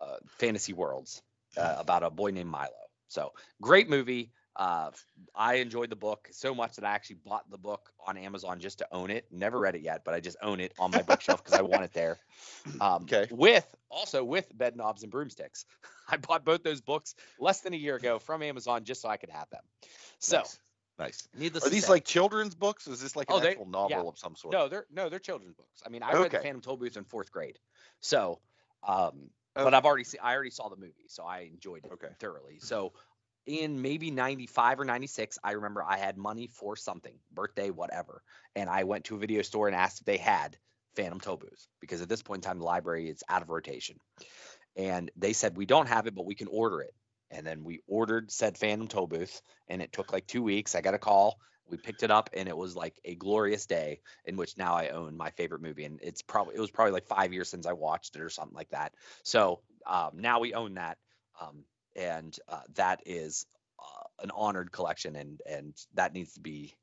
[0.04, 1.22] uh, fantasy worlds
[1.58, 2.70] uh, about a boy named Milo.
[3.08, 4.32] So great movie.
[4.56, 4.92] Uh,
[5.36, 8.80] I enjoyed the book so much that I actually bought the book on Amazon just
[8.80, 9.26] to own it.
[9.32, 11.84] Never read it yet, but I just own it on my bookshelf because I want
[11.84, 12.20] it there.
[12.82, 13.28] Um, Okay.
[13.32, 15.66] With also with bed knobs and broomsticks.
[16.10, 19.18] I bought both those books less than a year ago from Amazon just so I
[19.18, 19.62] could have them.
[20.20, 20.60] So Nice.
[21.00, 21.28] Nice.
[21.38, 22.88] needless Are these say- like children's books?
[22.88, 24.02] Is this like an Oh, they- actual novel yeah.
[24.04, 24.54] of some sort?
[24.54, 25.82] no, they're no, they're children's books.
[25.86, 27.58] I mean, I read the Phantom Toll Booth in fourth grade,
[28.02, 28.40] so
[28.88, 29.64] um, Oh.
[29.64, 32.10] but I've already seen, I already saw the movie, so I enjoyed it Okay.
[32.20, 32.60] thoroughly.
[32.60, 32.94] So
[33.46, 38.24] in maybe 95 or 96, I remember I had money for something, birthday, whatever,
[38.56, 40.58] and I went to a video store and asked if they had
[40.96, 43.98] Phantom Booth because at this point in time the library is out of rotation,
[44.76, 46.94] and they said we don't have it, but we can order it.
[47.32, 50.76] And then we ordered said Phantom Toll Booth, and it took like two weeks.
[50.76, 51.40] I got a call.
[51.74, 54.90] We picked it up, and it was like a glorious day in which now I
[54.90, 57.74] own my favorite movie, and it's probably it was probably like five years since I
[57.74, 58.94] watched it or something like that.
[59.24, 61.00] So um, now we own that,
[61.42, 61.64] um,
[61.96, 63.48] and uh, that is
[63.80, 66.76] uh, an honored collection, and and that needs to be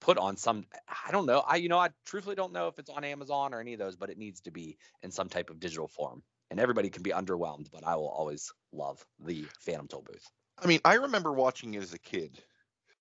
[0.00, 0.64] put on some.
[1.08, 1.40] I don't know.
[1.40, 3.96] I you know I truthfully don't know if it's on Amazon or any of those,
[3.96, 6.22] but it needs to be in some type of digital form.
[6.52, 10.30] And everybody can be underwhelmed, but I will always love the Phantom Toll Booth.
[10.56, 12.40] I mean, I remember watching it as a kid.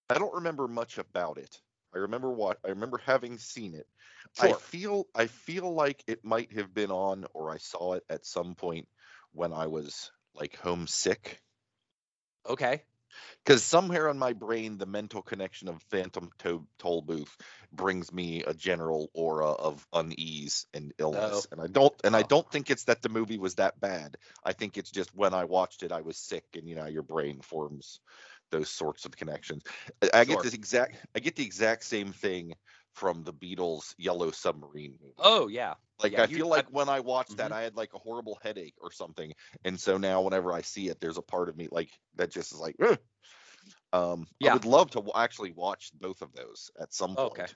[0.10, 1.60] I don't remember much about it.
[1.94, 3.88] I remember what I remember having seen it.
[4.40, 8.26] I feel I feel like it might have been on or I saw it at
[8.26, 8.88] some point
[9.32, 11.42] when I was like homesick.
[12.48, 12.84] Okay.
[13.44, 17.36] Because somewhere in my brain, the mental connection of Phantom to- Toll Booth
[17.72, 21.52] brings me a general aura of unease and illness, oh.
[21.52, 22.28] and I don't, and I Oh.
[22.28, 24.18] don't think it's that the movie was that bad.
[24.44, 27.02] I think it's just when I watched it, I was sick, and you know, your
[27.02, 28.00] brain forms
[28.52, 29.64] those sorts of connections.
[30.02, 30.26] I, I Sure.
[30.26, 32.54] get this exact, I get the exact same thing
[32.94, 35.16] from the Beatles' Yellow Submarine movie.
[35.18, 35.76] Oh yeah.
[36.00, 37.54] Like yeah, I you- feel like when I watched that, Mhm.
[37.54, 39.34] I had like a horrible headache or something,
[39.66, 42.54] and so now whenever I see it, there's a part of me like that just
[42.54, 43.00] is like, "Ugh."
[43.94, 44.50] um, Yeah.
[44.50, 47.44] I would love to w- actually watch both of those at some point.
[47.44, 47.56] Okay.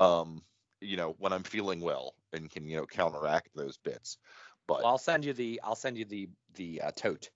[0.00, 0.44] Um,
[0.80, 4.18] you know, when I'm feeling well and can you know counteract those bits.
[4.68, 7.30] But Well, I'll send you the I'll send you the the uh, tote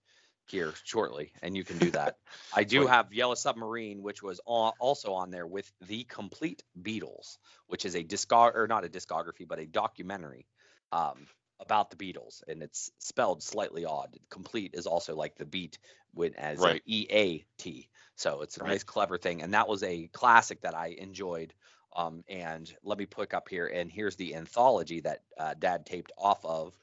[0.50, 2.16] here shortly, and you can do that.
[2.52, 2.86] I do Right.
[2.86, 8.04] have Yellow Submarine, which was also on there with the Compleat Beatles, which is a
[8.04, 10.46] discog or not a discography, but a documentary.
[10.92, 11.26] Um,
[11.58, 14.18] about the Beatles, and it's spelled slightly odd.
[14.28, 15.78] Complete is also like the beat
[16.14, 16.82] with as Right.
[16.84, 17.88] E A T.
[18.14, 18.68] So it's a Right.
[18.70, 21.54] nice, clever thing, and that was a classic that I enjoyed.
[21.94, 26.12] Um, and let me pick up here, and here's the anthology that uh, Dad taped
[26.18, 26.78] off of,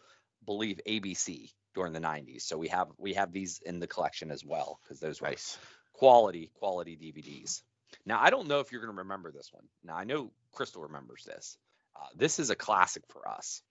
[0.45, 2.42] believe ABC during the '90s.
[2.44, 5.58] So we have we have these in the collection as well because those were Nice.
[5.94, 7.62] quality quality DVDs.
[8.06, 9.66] Now I don't know if you're going to remember this one.
[9.84, 11.58] Now I know Crystal remembers this.
[11.96, 13.62] Uh, this is a classic for us.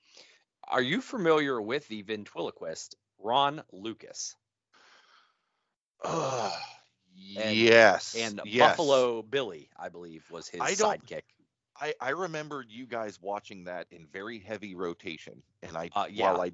[0.68, 4.36] Are you familiar with the ventriloquist Ron Lucas
[6.04, 6.52] Ugh,
[7.38, 8.14] And- yes.
[8.18, 8.70] and yes.
[8.76, 9.68] Buffalo Billy?
[9.78, 11.22] I believe was his I sidekick.
[11.80, 16.32] I, I remembered you guys watching that in very heavy rotation, and I Uh, yeah.
[16.32, 16.52] while I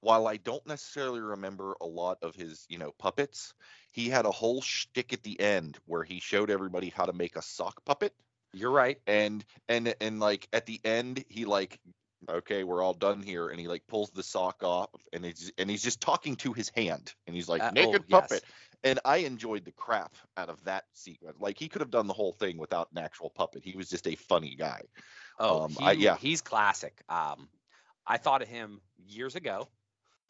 [0.00, 3.54] while I don't necessarily remember a lot of his you know puppets,
[3.92, 7.36] he had a whole shtick at the end where he showed everybody how to make
[7.36, 8.14] a sock puppet,
[8.52, 9.00] You're right.
[9.06, 11.80] and and and like at the end he like
[12.28, 15.70] okay we're all done here, and he like pulls the sock off, and he's and
[15.70, 18.30] he's just talking to his hand, and he's like Uh, naked oh, yes.
[18.30, 18.44] puppet,
[18.84, 21.38] and I enjoyed the crap out of that sequence.
[21.40, 23.64] Like he could have done the whole thing without an actual puppet.
[23.64, 24.82] He was just a funny guy.
[25.38, 26.18] Oh, Um, he, I- yeah.
[26.18, 27.02] he's classic.
[27.08, 27.48] Um,
[28.06, 29.68] I thought of him years ago,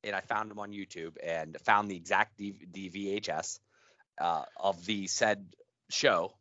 [0.05, 3.59] and I found them on YouTube and found the exact D, the VHS
[4.21, 5.47] uh, of the said
[5.91, 6.33] show.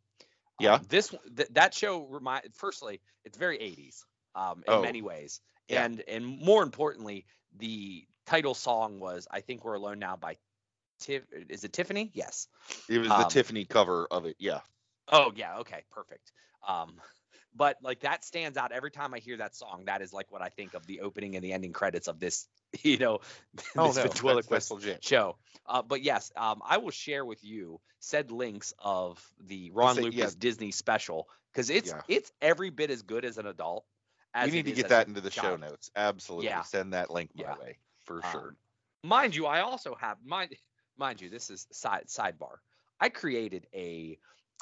[0.60, 0.74] Yeah.
[0.74, 2.54] Um, this th- that show remind.
[2.54, 5.84] Firstly, it's very 80s um, in Oh, many ways, yeah.
[5.84, 7.26] and and more importantly,
[7.58, 10.36] the title song was "I Think We're Alone Now" by
[11.00, 11.24] Tiff.
[11.50, 12.10] Is it Tiffany?
[12.14, 12.48] Yes.
[12.88, 14.36] It was the Um, Tiffany cover of it.
[14.38, 14.60] Yeah.
[15.12, 16.32] Oh yeah, okay, perfect.
[16.66, 16.94] Um,
[17.56, 19.84] but like that stands out every time I hear that song.
[19.86, 22.46] That is like what I think of the opening and the ending credits of this,
[22.82, 23.20] you know,
[23.76, 25.36] Oh this no, ventriloquist show.
[25.66, 30.02] Uh, but yes, um, I will share with you said links of the Ronn say,
[30.02, 30.30] Lucas yeah.
[30.38, 32.02] Disney special because it's Yeah.
[32.08, 33.84] it's every bit as good as an adult.
[34.34, 35.90] As You need to get that into the show notes.
[35.96, 36.46] Absolutely.
[36.46, 36.62] Yeah.
[36.62, 38.56] Send that link my way for Um, sure.
[39.02, 40.54] Mind you, I also have mind
[40.96, 42.56] mind you, this is side sidebar.
[43.00, 44.18] I created a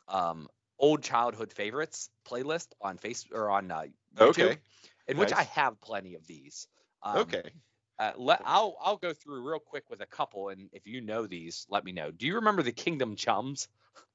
[0.09, 4.61] um, old childhood favorites playlist on face or on uh, YouTube, Okay.
[5.09, 6.69] in which I have plenty of these.
[7.03, 7.55] Um, okay.
[7.99, 11.27] Uh, let, I'll I'll go through real quick with a couple, and if you know
[11.29, 12.11] these, let me know.
[12.13, 13.69] Do you remember the Kingdom Chums?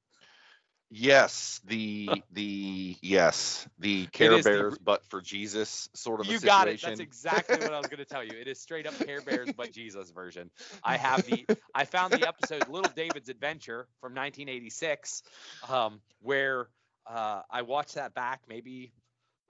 [0.90, 1.60] Yes.
[1.66, 6.28] The the yes the Care is the Bears, but for Jesus sort of.
[6.28, 6.82] a You got it.
[6.82, 8.32] That's exactly what I was going to tell you.
[8.38, 10.50] It is straight up Care Bears, but Jesus version.
[10.82, 11.46] I have the.
[11.74, 15.22] I found the episode Little David's Adventure from 1986,
[15.68, 16.68] um, where
[17.06, 18.92] uh, I watched that back maybe,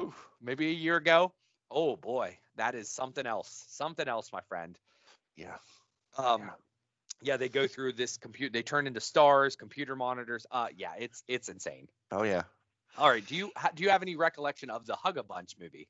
[0.03, 1.33] oof, maybe a year ago.
[1.71, 3.65] Oh boy, that is something else.
[3.69, 4.79] Something else, my friend.
[5.37, 5.57] Yeah.
[6.19, 6.51] Um, Yeah.
[7.23, 8.53] Yeah, they go through this compute.
[8.53, 10.47] They turn into stars, computer monitors.
[10.51, 11.89] Uh, yeah, it's it's insane.
[12.11, 12.45] Oh yeah.
[12.97, 15.89] All right, do you ha- do you have any recollection of the Hugga Bunch movie?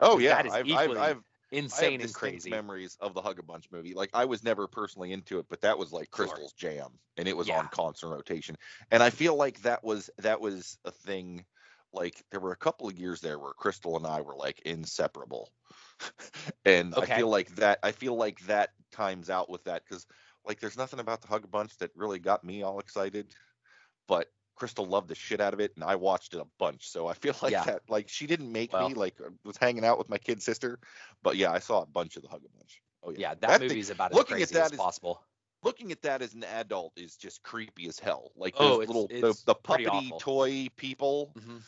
[0.00, 0.36] Oh yeah.
[0.36, 2.50] that is I've, I've, I've Insane and crazy.
[2.50, 3.94] memories of the Hugga Bunch movie.
[3.94, 6.40] Like I was never personally into it, but that was like Sure.
[6.40, 7.50] Crystal's jam, and it was Yeah.
[7.50, 8.56] on constant rotation.
[8.90, 11.44] And I feel like that was that was a thing.
[11.92, 15.52] Like there were a couple of years there where Crystal and I were like inseparable,
[16.64, 17.02] and Okay.
[17.02, 17.78] I feel like that.
[17.82, 20.06] I feel like that times out with that because
[20.46, 23.34] like there's nothing about the Hugga Bunch that really got me all excited,
[24.08, 26.88] but Crystal loved the shit out of it, and I watched it a bunch.
[26.88, 27.64] So I feel like Yeah.
[27.64, 27.82] that.
[27.88, 30.78] Like she didn't make Well- me like was hanging out with my kid sister,
[31.22, 32.80] but yeah, I saw a bunch of the Hugga Bunch.
[33.02, 34.78] Oh yeah, Yeah, that, That thing- movie's about as looking at crazy that as is-
[34.78, 35.22] possible.
[35.62, 38.30] looking at that as an adult is just creepy as hell.
[38.36, 41.32] Like Oh, those it's- little it's the, the puppety toy people.
[41.36, 41.62] Mhm.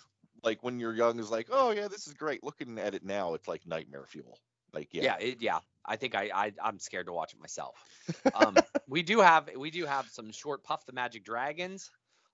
[0.44, 2.44] Like when you're young, is like, oh yeah, this is great.
[2.44, 4.38] Looking at it now, it's like nightmare fuel.
[4.72, 5.58] Like yeah, Yeah, it, yeah.
[5.88, 7.86] I think I, I I'm scared to watch it myself.
[8.34, 11.90] Um, we do have we do have some short Puff the Magic Dragons.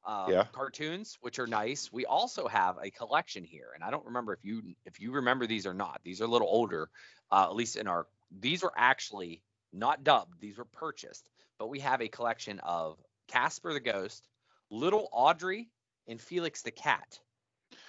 [0.06, 0.46] Um, Yeah.
[0.52, 4.44] cartoons which are nice we also have a collection here and i don't remember if
[4.44, 6.90] you if you remember these or not these are a little older
[7.32, 11.80] uh, at least in our these were actually not dubbed these were purchased but we
[11.80, 14.28] have a collection of casper the ghost
[14.70, 15.70] little audrey
[16.06, 17.18] and felix the cat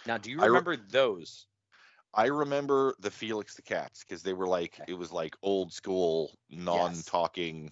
[0.05, 1.47] now do you I re- remember those
[2.15, 4.87] I remember the Felix the Cats because they were like Okay.
[4.87, 7.71] it was like old school non-talking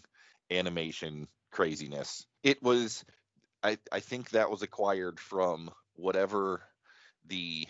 [0.52, 2.28] animation craziness.
[2.44, 3.06] It was
[3.64, 6.64] I I think that was acquired from whatever
[7.26, 7.68] the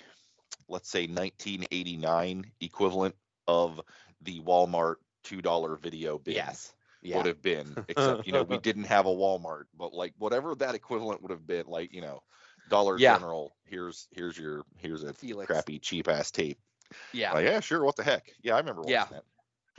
[0.69, 3.15] let's say 1989 equivalent
[3.47, 3.81] of
[4.21, 6.73] the Walmart $2 video bin yes
[7.09, 10.75] would have been except you know we didn't have a Walmart but like whatever that
[10.75, 12.21] equivalent would have been like you know
[12.69, 13.15] Dollar Yeah.
[13.17, 16.59] General here's here's your here's a felix crappy cheap ass tape
[17.11, 17.83] yeah like, yeah, sure.
[17.83, 18.31] What the heck?
[18.43, 19.05] Yeah, I remember watching Yeah.
[19.11, 19.23] that.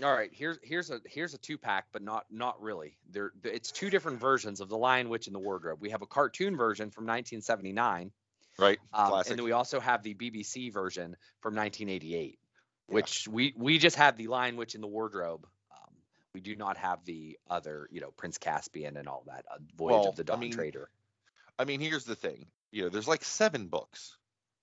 [0.05, 2.97] All right, here's here's a here's a two pack, but not not really.
[3.11, 5.79] There, it's two different versions of the Lion Witch and the Wardrobe.
[5.81, 8.11] We have a cartoon version from 1979,
[8.59, 8.81] Right?
[8.93, 9.31] um, Classic.
[9.31, 12.39] and then we also have the BBC version from 1988.
[12.89, 12.95] Yeah.
[12.97, 15.47] which we we just have the Lion Witch in the wardrobe.
[15.71, 15.95] Um,
[16.35, 19.45] we do not have the other, you know, Prince Caspian and all that.
[19.49, 20.91] Uh, Voyage Well, of the I Dawn mean- Trader.
[21.57, 22.47] I mean, here's the thing.
[22.75, 24.19] You know, there's like seven books,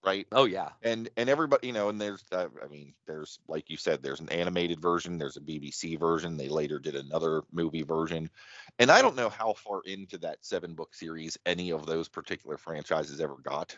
[0.05, 0.27] right?
[0.31, 3.77] Oh yeah, and and everybody you know and there's uh, i mean there's like you
[3.77, 8.29] said there's an animated version there's a bbc version they later did another movie version
[8.79, 12.57] and i don't know how far into that seven book series any of those particular
[12.57, 13.77] franchises ever got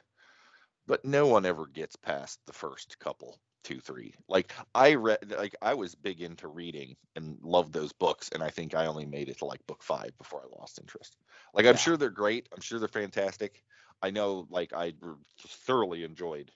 [0.87, 5.55] but no one ever gets past the first couple two three like i read like
[5.61, 9.29] i was big into reading and loved those books and i think i only made
[9.29, 11.17] it to like book five before i lost interest
[11.53, 11.77] like i'm Yeah.
[11.77, 13.63] sure they're great i'm sure they're fantastic
[14.03, 14.93] i know like I
[15.39, 16.51] thoroughly enjoyed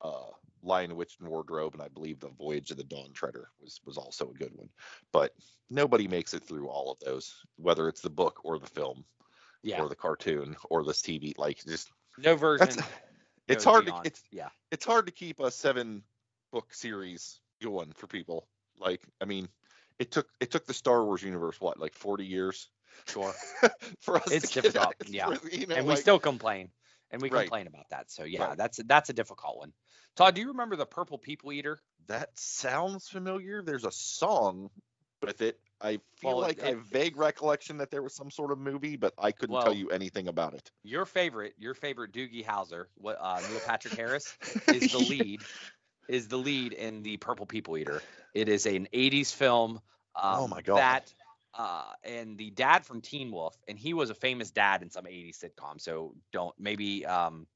[0.00, 0.30] uh
[0.62, 3.98] lion witch and wardrobe and i believe the voyage of the dawn treader was was
[3.98, 4.68] also a good one
[5.12, 5.32] but
[5.70, 9.04] nobody makes it through all of those whether it's the book or the film
[9.62, 9.80] yeah.
[9.80, 12.82] or the cartoon or this tv like just no version.
[13.48, 14.48] it's hard to it's yeah.
[14.70, 16.02] it's hard to keep a seven
[16.52, 19.48] book series going for people like i mean
[19.98, 22.68] it took it took the star wars universe what like 40 years
[23.08, 23.34] Sure.
[24.00, 25.34] for us It's difficult, it, yeah.
[25.52, 26.70] you know, and we like- still complain
[27.10, 27.42] and we Right.
[27.42, 28.58] complain about that so yeah Right.
[28.58, 29.72] that's that's a difficult one
[30.16, 31.78] todd do you remember the purple people eater
[32.08, 34.70] that sounds familiar there's a song
[35.22, 38.30] with it i feel Well, like I it- have vague recollection that there was some
[38.32, 41.74] sort of movie but i couldn't Well- tell you anything about it your favorite your
[41.74, 44.36] favorite doogie howser what uh neil patrick harris
[44.68, 45.40] is the lead
[46.08, 48.02] is the lead in the purple people eater
[48.34, 49.80] it is an 80s film
[50.16, 50.78] um, Oh my God.
[50.78, 51.12] that
[51.56, 55.06] uh and the dad from teen wolf and he was a famous dad in some
[55.06, 57.46] 80s sitcom so don't maybe um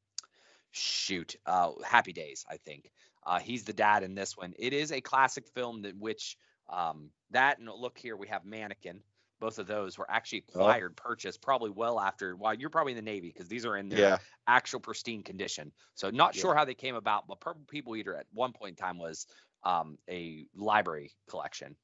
[0.73, 2.91] shoot uh happy days i think
[3.25, 6.37] uh he's the dad in this one it is a classic film that which
[6.69, 9.01] um that and look here we have mannequin
[9.41, 10.75] both of those were actually Oh.
[10.79, 13.89] acquired purchased probably well after well you're probably in the navy because these are in
[13.89, 15.73] their yeah actual pristine condition.
[15.95, 16.35] So not Yeah.
[16.35, 19.27] sure how they came about, but Purple People Eater at one point in time was
[19.65, 21.77] um, a library collection.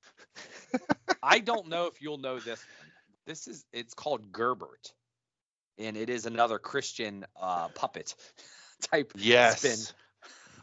[1.23, 2.87] I don't know if you'll know this one.
[3.27, 4.93] This is it's called Gerbert,
[5.79, 8.15] and it is another Christian uh, puppet
[8.83, 9.97] type yes spin.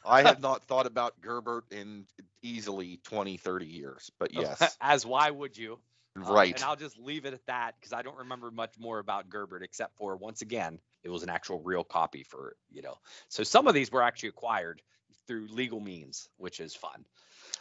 [0.06, 2.06] i have not thought about gerbert in
[2.42, 5.80] easily 20 30 years but yes As why would you?
[6.26, 9.00] Um, right and I'll just leave it at that because I don't remember much more
[9.00, 12.98] about Gerbert except for once again it was an actual real copy for you know.
[13.30, 14.82] So some of these were actually acquired
[15.28, 17.06] through legal means, which is fun.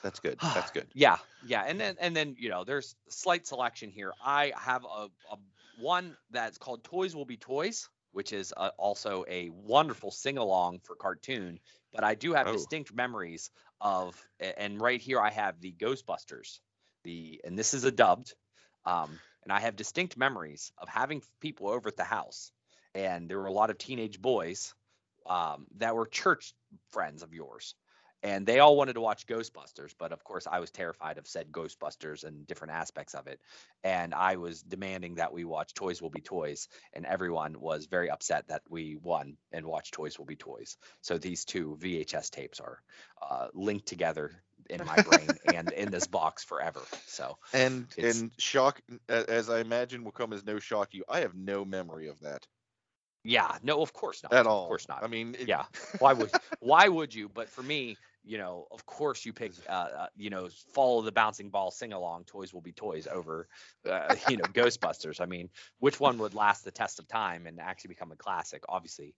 [0.03, 3.91] that's good that's good Yeah, yeah, and then and then you know there's slight selection
[3.91, 4.13] here.
[4.23, 5.37] I have a, a
[5.77, 10.81] one that's called Toys Will Be Toys, which is uh also a wonderful sing along
[10.81, 11.61] for cartoon.
[11.93, 12.51] But I do have Oh.
[12.51, 13.51] distinct memories
[13.81, 16.61] of, and right here I have the Ghostbusters,
[17.05, 18.35] the and this is a dubbed,
[18.85, 22.53] um, and I have distinct memories of having people over at the house,
[22.95, 24.75] and there were a lot of teenage boys
[25.27, 26.55] um, that were church
[26.91, 27.75] friends of yours
[28.23, 31.51] and they all wanted to watch Ghostbusters, but of course I was terrified of said
[31.51, 33.41] Ghostbusters and different aspects of it.
[33.83, 38.11] And I was demanding that we watch Toys Will Be Toys, and everyone was very
[38.11, 40.77] upset that we won and watched Toys Will Be Toys.
[41.01, 42.81] So these two VHS tapes are
[43.29, 44.31] uh, linked together
[44.71, 46.81] in my brain and in this box forever.
[47.07, 51.21] So and and shock as i imagine will come as no shock to you i
[51.21, 52.47] have no memory of that
[53.25, 54.33] yeah, no, of course not.
[54.33, 54.65] at all.
[54.65, 55.05] Of course not.
[55.05, 55.65] i mean it- yeah.
[55.99, 57.29] Why would why would you?
[57.29, 61.11] But for me you know of course you pick uh, uh you know follow the
[61.13, 63.49] bouncing ball sing along toys will be toys over
[63.89, 65.21] uh, you know ghostbusters.
[65.21, 65.51] I mean
[65.81, 68.63] which one would last the test of time and actually become a classic?
[68.69, 69.15] Obviously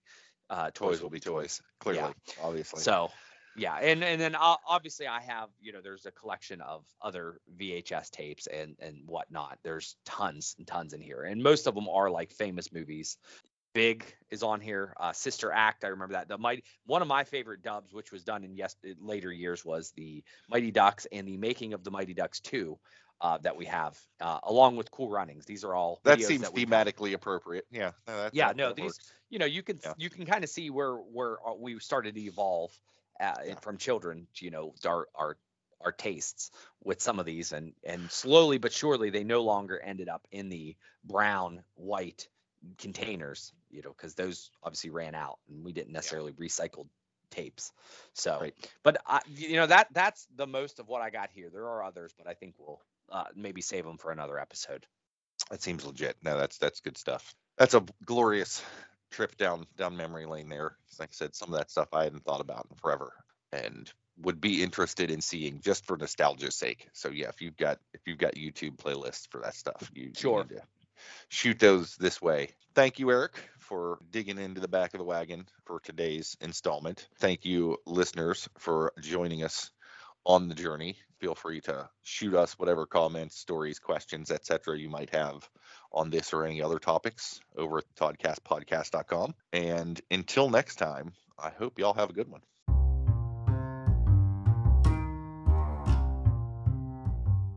[0.49, 2.81] uh toys will be toys clearly obviously.
[2.81, 3.09] So
[3.57, 7.39] yeah and and then o- obviously i have you know there's a collection of other
[7.57, 9.59] vhs tapes and and whatnot.
[9.63, 13.17] There's tons and tons in here and most of them are like famous movies
[13.75, 17.23] big is on here uh sister act i remember that the mighty one of my
[17.25, 21.37] favorite dubs which was done in yes later years was the mighty ducks and the
[21.37, 22.79] making of the mighty ducks 2
[23.21, 26.65] uh, that we have uh, along with cool runnings these are all that seems we've-
[26.71, 29.11] thematically appropriate yeah no, that- yeah that- no that these works.
[29.29, 29.93] you know you can Yeah.
[29.97, 32.71] you can kind of see where where uh, we started to evolve
[33.19, 33.55] uh, Yeah.
[33.61, 35.37] from children to, you know our our
[35.81, 36.49] our tastes
[36.83, 40.47] with some of these and and slowly but surely they no longer ended up in
[40.49, 42.27] the brown white
[42.79, 46.87] containers you know because those obviously ran out and we didn't necessarily recycle
[47.31, 47.71] tapes
[48.13, 48.55] so Right.
[48.83, 51.83] but I, you know that that's the most of what i got here there are
[51.83, 54.85] others but i think we'll uh, maybe save them for another episode
[55.51, 56.15] That seems legit.
[56.23, 57.35] No, that's that's good stuff.
[57.57, 58.63] That's a glorious
[59.11, 60.77] trip down down memory lane there.
[60.99, 63.13] Like I said, some of that stuff I hadn't thought about in forever,
[63.51, 66.87] and would be interested in seeing just for nostalgia's sake.
[66.93, 70.13] So yeah, if you've got if you've got YouTube playlists for that stuff, you, you
[70.15, 70.43] Sure.
[70.45, 70.61] to
[71.29, 72.49] shoot those this way.
[72.73, 77.07] Thank you, Eric, for digging into the back of the wagon for today's installment.
[77.19, 79.71] Thank you, listeners, for joining us
[80.25, 80.97] on the journey.
[81.19, 84.77] Feel free to shoot us whatever comments, stories, questions, etc.
[84.77, 85.49] you might have
[85.91, 89.33] on this or any other topics over at toddcastpodcast.com.
[89.53, 92.41] And until next time, I hope y'all have a good one.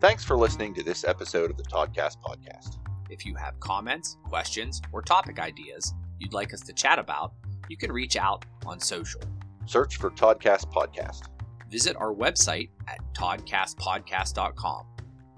[0.00, 2.78] Thanks for listening to this episode of the Toddcast Podcast.
[3.08, 7.32] If you have comments, questions, or topic ideas you'd like us to chat about,
[7.68, 9.20] you can reach out on social.
[9.66, 11.28] Search for Toddcast Podcast.
[11.70, 14.86] Visit our website at toddcastpodcast.com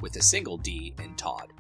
[0.01, 1.53] with a single D in Todd.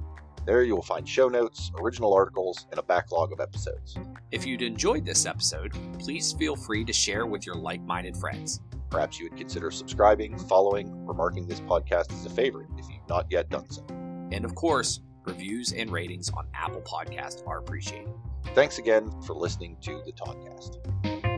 [0.46, 3.96] There you will find show notes, original articles, and a backlog of episodes.
[4.30, 8.60] If you'd enjoyed this episode, please feel free to share with your like minded friends.
[8.88, 13.08] Perhaps you would consider subscribing, following, or marking this podcast as a favorite if you've
[13.08, 13.84] not yet done so.
[14.32, 18.12] And of course, reviews and ratings on Apple Podcast are appreciated.
[18.54, 21.29] Thanks again for listening to the Toddcast.